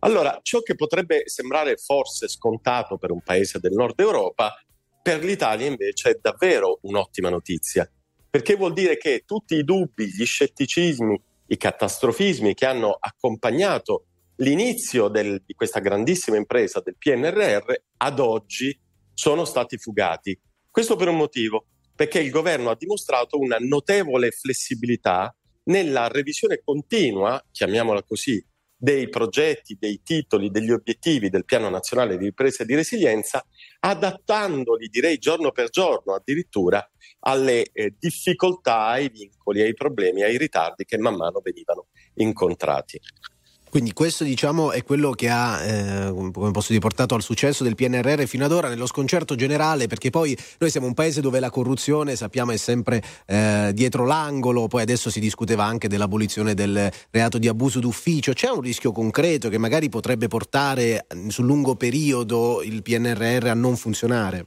[0.00, 4.54] Allora, ciò che potrebbe sembrare forse scontato per un paese del nord Europa,
[5.02, 7.88] per l'Italia invece è davvero un'ottima notizia,
[8.28, 15.08] perché vuol dire che tutti i dubbi, gli scetticismi, i catastrofismi che hanno accompagnato l'inizio
[15.08, 18.78] del- di questa grandissima impresa del PNRR ad oggi
[19.14, 20.38] sono stati fugati.
[20.70, 25.34] Questo per un motivo, perché il governo ha dimostrato una notevole flessibilità
[25.64, 28.44] nella revisione continua, chiamiamola così,
[28.78, 33.44] dei progetti, dei titoli, degli obiettivi del Piano Nazionale di Ripresa e di Resilienza,
[33.80, 36.86] adattandoli, direi giorno per giorno addirittura,
[37.20, 43.00] alle eh, difficoltà, ai vincoli, ai problemi, ai ritardi che man mano venivano incontrati.
[43.68, 48.46] Quindi questo diciamo è quello che ha, eh, dire, portato al successo del PNRR fino
[48.46, 52.52] ad ora nello sconcerto generale, perché poi noi siamo un paese dove la corruzione sappiamo
[52.52, 57.78] è sempre eh, dietro l'angolo, poi adesso si discuteva anche dell'abolizione del reato di abuso
[57.78, 63.54] d'ufficio, c'è un rischio concreto che magari potrebbe portare sul lungo periodo il PNRR a
[63.54, 64.46] non funzionare?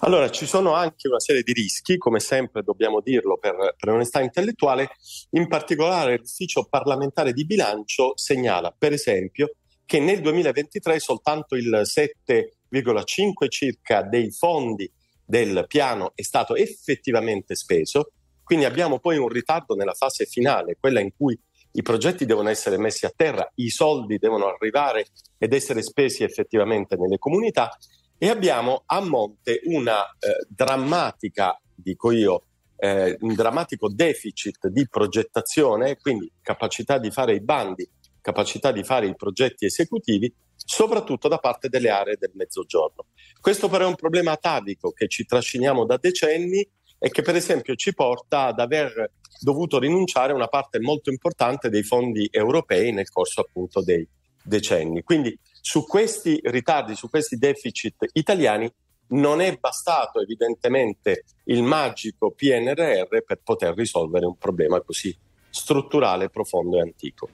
[0.00, 4.20] Allora, ci sono anche una serie di rischi, come sempre dobbiamo dirlo per, per onestà
[4.20, 4.90] intellettuale,
[5.30, 9.54] in particolare l'ufficio parlamentare di bilancio segnala, per esempio,
[9.86, 14.90] che nel 2023 soltanto il 7,5 circa dei fondi
[15.24, 18.10] del piano è stato effettivamente speso,
[18.44, 21.38] quindi abbiamo poi un ritardo nella fase finale, quella in cui
[21.72, 25.06] i progetti devono essere messi a terra, i soldi devono arrivare
[25.36, 27.76] ed essere spesi effettivamente nelle comunità
[28.18, 32.44] e abbiamo a monte una eh, drammatica, dico io,
[32.76, 37.88] eh, un drammatico deficit di progettazione, quindi capacità di fare i bandi,
[38.20, 43.06] capacità di fare i progetti esecutivi, soprattutto da parte delle aree del mezzogiorno.
[43.40, 46.66] Questo però è un problema atavico che ci trasciniamo da decenni
[46.98, 51.68] e che per esempio ci porta ad aver dovuto rinunciare a una parte molto importante
[51.68, 54.06] dei fondi europei nel corso appunto dei
[54.42, 55.02] decenni.
[55.02, 58.72] Quindi su questi ritardi, su questi deficit italiani
[59.08, 65.12] non è bastato evidentemente il magico PNRR per poter risolvere un problema così
[65.50, 67.30] strutturale, profondo e antico.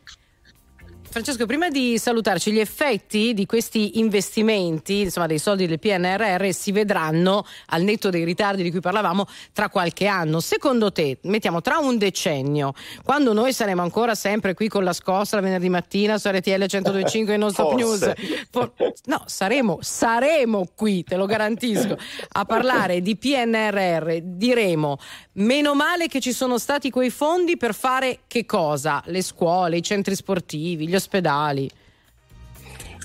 [1.13, 6.73] Francesco, prima di salutarci, gli effetti di questi investimenti, insomma dei soldi del PNRR, si
[6.73, 10.41] vedranno al netto dei ritardi di cui parlavamo tra qualche anno.
[10.41, 12.73] Secondo te, mettiamo tra un decennio,
[13.05, 17.35] quando noi saremo ancora sempre qui con la scossa la venerdì mattina su RTL 1025
[17.35, 18.13] e non Stop News,
[18.51, 18.73] for-
[19.05, 21.95] no, saremo, saremo qui, te lo garantisco,
[22.31, 24.97] a parlare di PNRR, diremo
[25.33, 29.03] meno male che ci sono stati quei fondi per fare che cosa?
[29.09, 31.01] Le scuole, i centri sportivi, gli ospedali?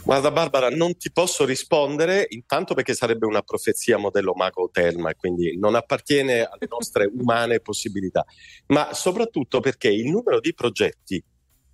[0.07, 5.15] Guarda Barbara, non ti posso rispondere intanto perché sarebbe una profezia modello Mago Telma e
[5.15, 8.25] quindi non appartiene alle nostre umane possibilità,
[8.67, 11.21] ma soprattutto perché il numero di progetti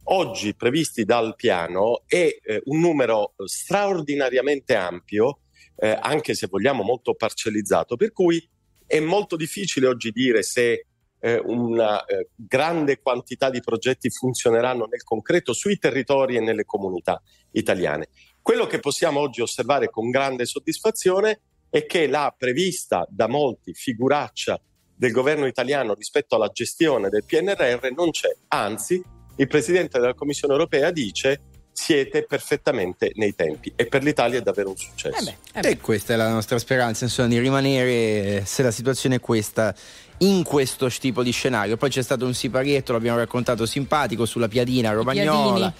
[0.05, 5.41] oggi previsti dal piano è eh, un numero straordinariamente ampio,
[5.75, 8.49] eh, anche se vogliamo molto parcellizzato, per cui
[8.87, 10.87] è molto difficile oggi dire se
[11.23, 17.21] eh, una eh, grande quantità di progetti funzioneranno nel concreto sui territori e nelle comunità
[17.51, 18.09] italiane.
[18.41, 21.39] Quello che possiamo oggi osservare con grande soddisfazione
[21.69, 24.59] è che la prevista da molti figuraccia
[24.93, 29.01] del governo italiano rispetto alla gestione del PNRR non c'è, anzi
[29.37, 31.41] il Presidente della Commissione europea dice
[31.73, 35.17] siete perfettamente nei tempi e per l'Italia è davvero un successo.
[35.17, 35.69] Eh beh, eh beh.
[35.69, 39.75] E questa è la nostra speranza, insomma, di rimanere, se la situazione è questa,
[40.19, 41.77] in questo tipo di scenario.
[41.77, 45.73] Poi c'è stato un siparietto, l'abbiamo raccontato simpatico, sulla piadina romagnola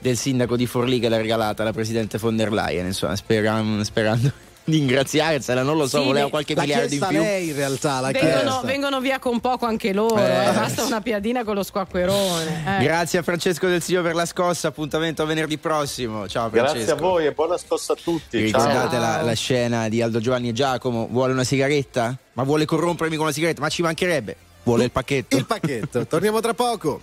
[0.00, 4.32] del sindaco di Forlì che l'ha regalata la Presidente von der Leyen, insomma, sperando, sperando
[4.66, 7.18] di ingraziarsela, non lo so, Sì, voleva qualche miliardo in più.
[7.20, 8.60] lei in realtà, l'ha Vengono, chiesta.
[8.62, 10.48] vengono via con poco anche loro, Eh.
[10.48, 12.78] eh, basta una piadina con lo squacquerone.
[12.78, 12.82] eh.
[12.82, 16.26] Grazie a Francesco Del Siglio per la scossa, appuntamento a venerdì prossimo.
[16.28, 16.74] Ciao Francesco.
[16.76, 18.40] Grazie a voi e buona scossa a tutti.
[18.40, 21.08] Ricordate la, la scena di Aldo Giovanni e Giacomo?
[21.10, 22.16] Vuole una sigaretta?
[22.34, 23.60] Ma vuole corrompermi con una sigaretta?
[23.60, 24.36] Ma ci mancherebbe.
[24.64, 25.36] Vuole il pacchetto.
[25.36, 26.06] Il pacchetto.
[26.06, 27.00] Torniamo tra poco.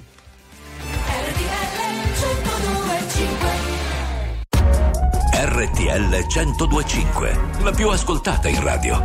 [5.44, 9.00] RTL 1025, la più ascoltata in radio.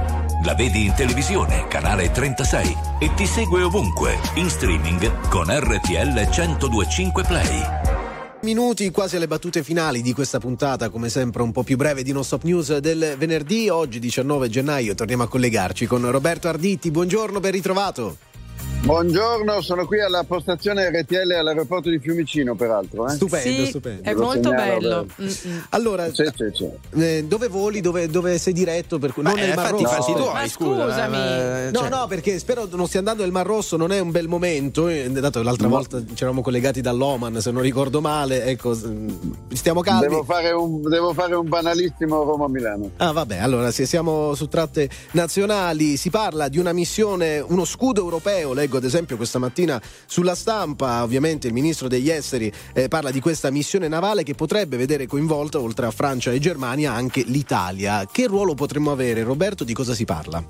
[0.44, 7.24] La vedi in televisione, canale 36 e ti segue ovunque, in streaming con RTL 1025
[7.24, 8.05] Play.
[8.46, 12.12] Minuti quasi alle battute finali di questa puntata, come sempre un po' più breve di
[12.12, 13.68] Non Stop News del venerdì.
[13.68, 16.92] Oggi 19 gennaio torniamo a collegarci con Roberto Arditi.
[16.92, 18.18] Buongiorno, ben ritrovato.
[18.82, 23.08] Buongiorno, sono qui alla postazione RTL all'aeroporto di Fiumicino, peraltro.
[23.08, 23.14] Eh?
[23.14, 24.02] Stupendo, Sì, stupendo.
[24.08, 25.04] È lo molto bello.
[25.16, 25.24] beh.
[25.24, 25.66] Mm-mm.
[25.70, 26.22] Allora, Sì,
[26.94, 27.80] eh, dove voli?
[27.80, 29.00] Dove, dove sei diretto?
[29.00, 29.82] Per cui, non Ma, nel eh, Mar Rosso.
[29.82, 31.16] i fatti tuoi, Ma scusa, scusami.
[31.16, 34.12] eh, No, cioè- no, perché spero non stia andando nel Mar Rosso, non è un
[34.12, 34.86] bel momento.
[34.86, 38.44] eh, Dato che l'altra volta ci eravamo collegati dall'Oman, se non ricordo male.
[38.44, 38.72] Ecco,
[39.52, 40.02] stiamo calmi.
[40.06, 42.92] Devo fare, un, devo fare un banalissimo Roma-Milano.
[42.98, 48.00] Ah, vabbè, allora se siamo su tratte nazionali, si parla di una missione, uno scudo
[48.02, 48.52] europeo.
[48.66, 53.20] Leggo ad esempio questa mattina sulla stampa, ovviamente il ministro degli esteri eh, parla di
[53.20, 58.04] questa missione navale che potrebbe vedere coinvolta, oltre a Francia e Germania, anche l'Italia.
[58.10, 59.62] Che ruolo potremmo avere, Roberto?
[59.62, 60.44] Di cosa si parla?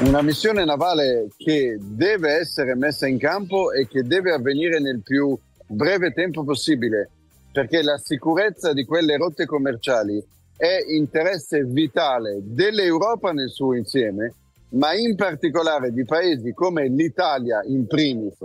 [0.00, 5.38] Una missione navale che deve essere messa in campo e che deve avvenire nel più
[5.64, 7.08] breve tempo possibile,
[7.52, 10.20] perché la sicurezza di quelle rotte commerciali
[10.56, 14.34] è interesse vitale dell'Europa nel suo insieme,
[14.70, 18.36] ma in particolare di paesi come l'Italia in primis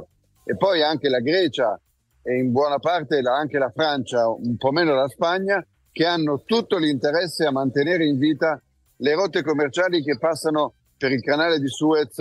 [0.45, 1.79] e poi anche la Grecia
[2.21, 6.77] e in buona parte anche la Francia, un po' meno la Spagna, che hanno tutto
[6.77, 8.61] l'interesse a mantenere in vita
[8.97, 12.17] le rotte commerciali che passano per il canale di Suez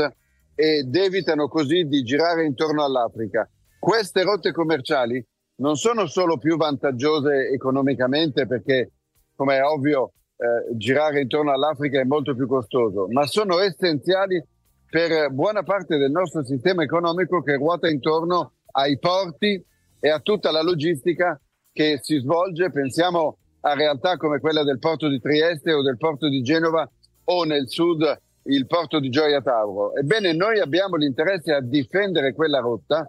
[0.54, 3.48] ed evitano così di girare intorno all'Africa.
[3.78, 5.24] Queste rotte commerciali
[5.56, 8.90] non sono solo più vantaggiose economicamente perché,
[9.34, 10.12] come è ovvio,
[10.42, 14.44] eh, girare intorno all'Africa è molto più costoso, ma sono essenziali
[14.90, 19.64] per buona parte del nostro sistema economico che ruota intorno ai porti
[20.00, 21.40] e a tutta la logistica
[21.72, 22.72] che si svolge.
[22.72, 26.90] Pensiamo a realtà come quella del porto di Trieste o del porto di Genova
[27.24, 29.94] o nel sud il porto di Gioia Tauro.
[29.94, 33.08] Ebbene, noi abbiamo l'interesse a difendere quella rotta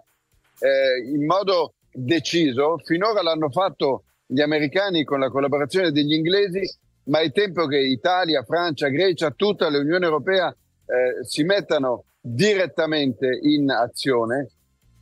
[0.60, 2.78] eh, in modo deciso.
[2.84, 6.62] Finora l'hanno fatto gli americani con la collaborazione degli inglesi,
[7.04, 13.70] ma è tempo che Italia, Francia, Grecia, tutta l'Unione Europea eh, si mettano direttamente in
[13.70, 14.50] azione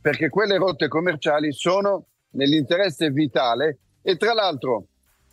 [0.01, 4.87] perché quelle rotte commerciali sono nell'interesse vitale e tra l'altro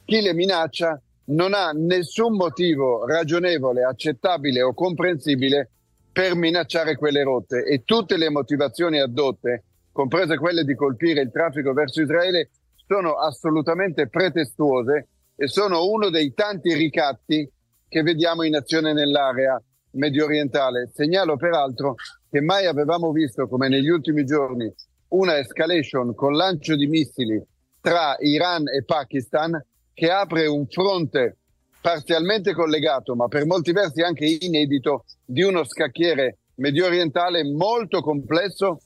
[0.04, 5.70] chi le minaccia non ha nessun motivo ragionevole, accettabile o comprensibile
[6.12, 7.64] per minacciare quelle rotte.
[7.64, 12.50] E tutte le motivazioni addotte, comprese quelle di colpire il traffico verso Israele,
[12.86, 15.08] sono assolutamente pretestuose
[15.42, 17.50] e sono uno dei tanti ricatti
[17.88, 19.58] che vediamo in azione nell'area
[19.92, 20.90] medio orientale.
[20.92, 21.94] Segnalo peraltro
[22.28, 24.70] che mai avevamo visto come negli ultimi giorni
[25.08, 27.42] una escalation con lancio di missili
[27.80, 29.58] tra Iran e Pakistan
[29.94, 31.38] che apre un fronte
[31.80, 38.82] parzialmente collegato, ma per molti versi anche inedito, di uno scacchiere medio orientale molto complesso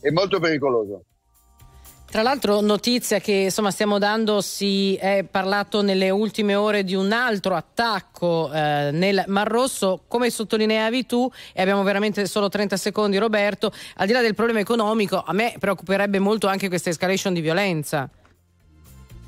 [0.00, 1.04] e molto pericoloso.
[2.12, 7.10] Tra l'altro notizia che insomma stiamo dando, si è parlato nelle ultime ore di un
[7.10, 13.16] altro attacco eh, nel Mar Rosso, come sottolineavi tu, e abbiamo veramente solo 30 secondi
[13.16, 17.40] Roberto, al di là del problema economico, a me preoccuperebbe molto anche questa escalation di
[17.40, 18.10] violenza.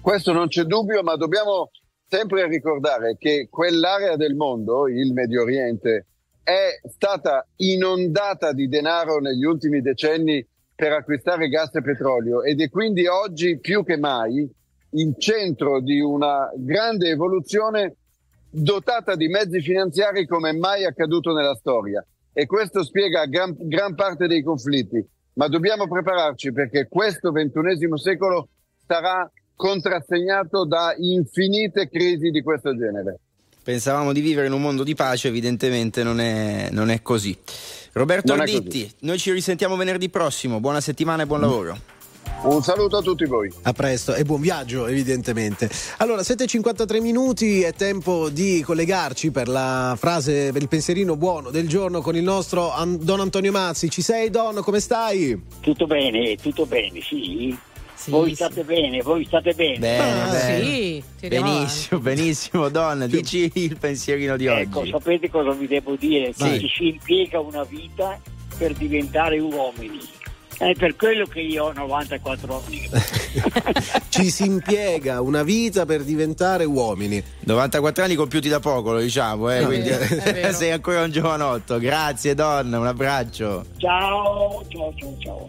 [0.02, 1.70] Questo non c'è dubbio, ma dobbiamo
[2.06, 6.04] sempre ricordare che quell'area del mondo, il Medio Oriente,
[6.42, 12.68] è stata inondata di denaro negli ultimi decenni per acquistare gas e petrolio ed è
[12.68, 14.50] quindi oggi più che mai
[14.90, 17.96] il centro di una grande evoluzione
[18.50, 22.04] dotata di mezzi finanziari come mai accaduto nella storia.
[22.32, 25.04] E questo spiega gran, gran parte dei conflitti.
[25.34, 28.48] Ma dobbiamo prepararci perché questo ventunesimo secolo
[28.86, 33.20] sarà contrassegnato da infinite crisi di questo genere.
[33.64, 37.34] Pensavamo di vivere in un mondo di pace, evidentemente non è, non è così.
[37.92, 41.78] Roberto Non è Arditti, noi ci risentiamo venerdì prossimo, buona settimana e buon lavoro.
[42.42, 43.50] Un saluto a tutti voi.
[43.62, 45.70] A presto e buon viaggio evidentemente.
[45.96, 51.66] Allora, 7.53 minuti, è tempo di collegarci per la frase, per il pensierino buono del
[51.66, 52.70] giorno con il nostro
[53.00, 53.88] Don Antonio Mazzi.
[53.88, 55.40] Ci sei Don, come stai?
[55.60, 57.56] Tutto bene, tutto bene, sì.
[58.10, 59.78] Voi state bene, voi state bene.
[59.78, 60.64] Bene, Ah, bene.
[60.64, 63.06] sì, benissimo, benissimo, Don.
[63.08, 64.90] Dici il pensierino di Ecco, oggi.
[64.90, 66.26] sapete cosa vi devo dire?
[66.28, 66.60] Che Vai.
[66.60, 68.18] ci si impiega una vita
[68.58, 70.00] per diventare uomini.
[70.56, 72.88] È per quello che io ho 94 anni.
[74.08, 77.20] Ci si impiega una vita per diventare uomini.
[77.40, 79.88] 94 anni compiuti da poco, lo diciamo, eh, No, quindi
[80.22, 81.80] vero, sei ancora un giovanotto.
[81.80, 83.64] Grazie, Don, un abbraccio.
[83.78, 85.48] Ciao, ciao, ciao, ciao.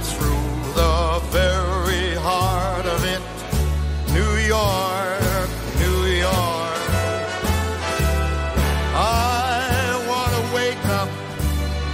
[4.61, 5.49] York,
[5.81, 6.83] New York.
[8.93, 11.09] I want to wake up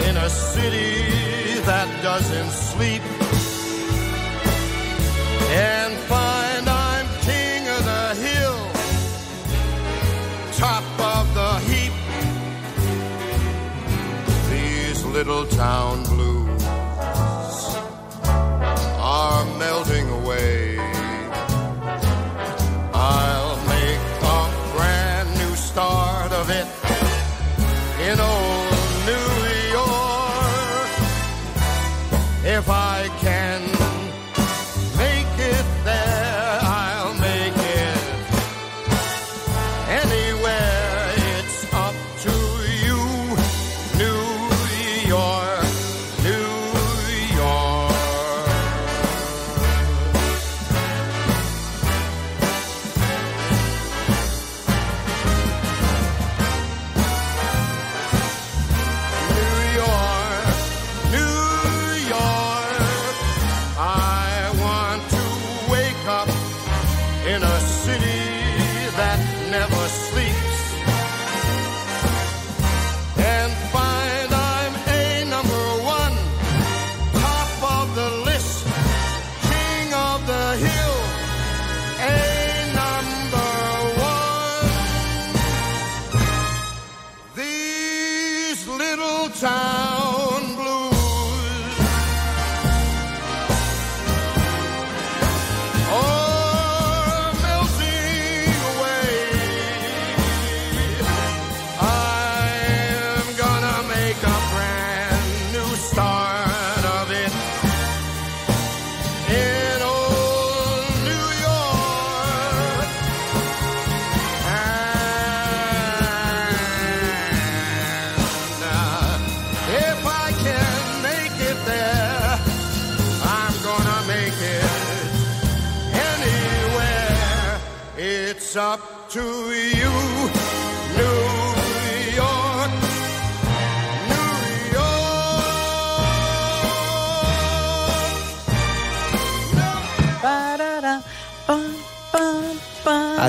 [0.07, 0.95] in a city
[1.69, 3.03] that doesn't sleep
[5.49, 8.59] and find I'm king of the hill,
[10.63, 10.85] top
[11.15, 11.95] of the heap.
[14.51, 16.06] These little town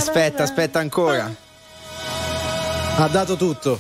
[0.09, 1.31] Aspetta, aspetta ancora.
[2.97, 3.79] Ha dato tutto.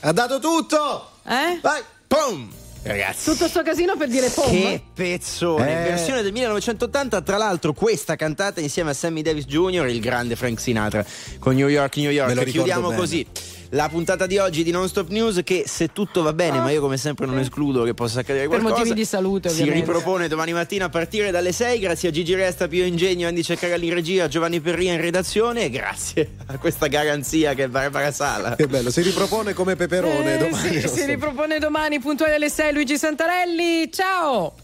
[0.00, 1.10] Ha dato tutto!
[1.26, 1.58] Eh?
[1.62, 2.50] Vai, pum!
[2.82, 3.30] Ragazzi.
[3.30, 4.50] Tutto sto casino per dire pom.
[4.50, 5.88] Che pezzone, Eh.
[5.90, 9.86] versione del 1980, tra l'altro questa cantata insieme a Sammy Davis Jr.
[9.86, 11.02] e il grande Frank Sinatra
[11.38, 12.28] con New York, New Me lo York.
[12.34, 13.00] ricordo Chiudiamo bene.
[13.00, 13.26] così
[13.72, 16.80] la puntata di oggi di Non Stop News che se tutto va bene, ma io
[16.80, 18.78] come sempre non escludo che possa accadere Per qualcosa.
[18.78, 19.86] motivi di salute, Si ovviamente.
[19.86, 23.86] ripropone domani mattina a partire dalle 6, grazie a Gigi Resta, Pio Ingegno, Andy Ceccarelli
[23.86, 28.56] in regia, Giovanni Perria in redazione e grazie a questa garanzia che è Barbara Sala.
[28.56, 30.80] Che bello, si ripropone come peperone Eh, domani.
[30.80, 33.90] sì, si ripropone domani puntuale alle 6 Luigi Santarelli.
[33.92, 34.54] Ciao!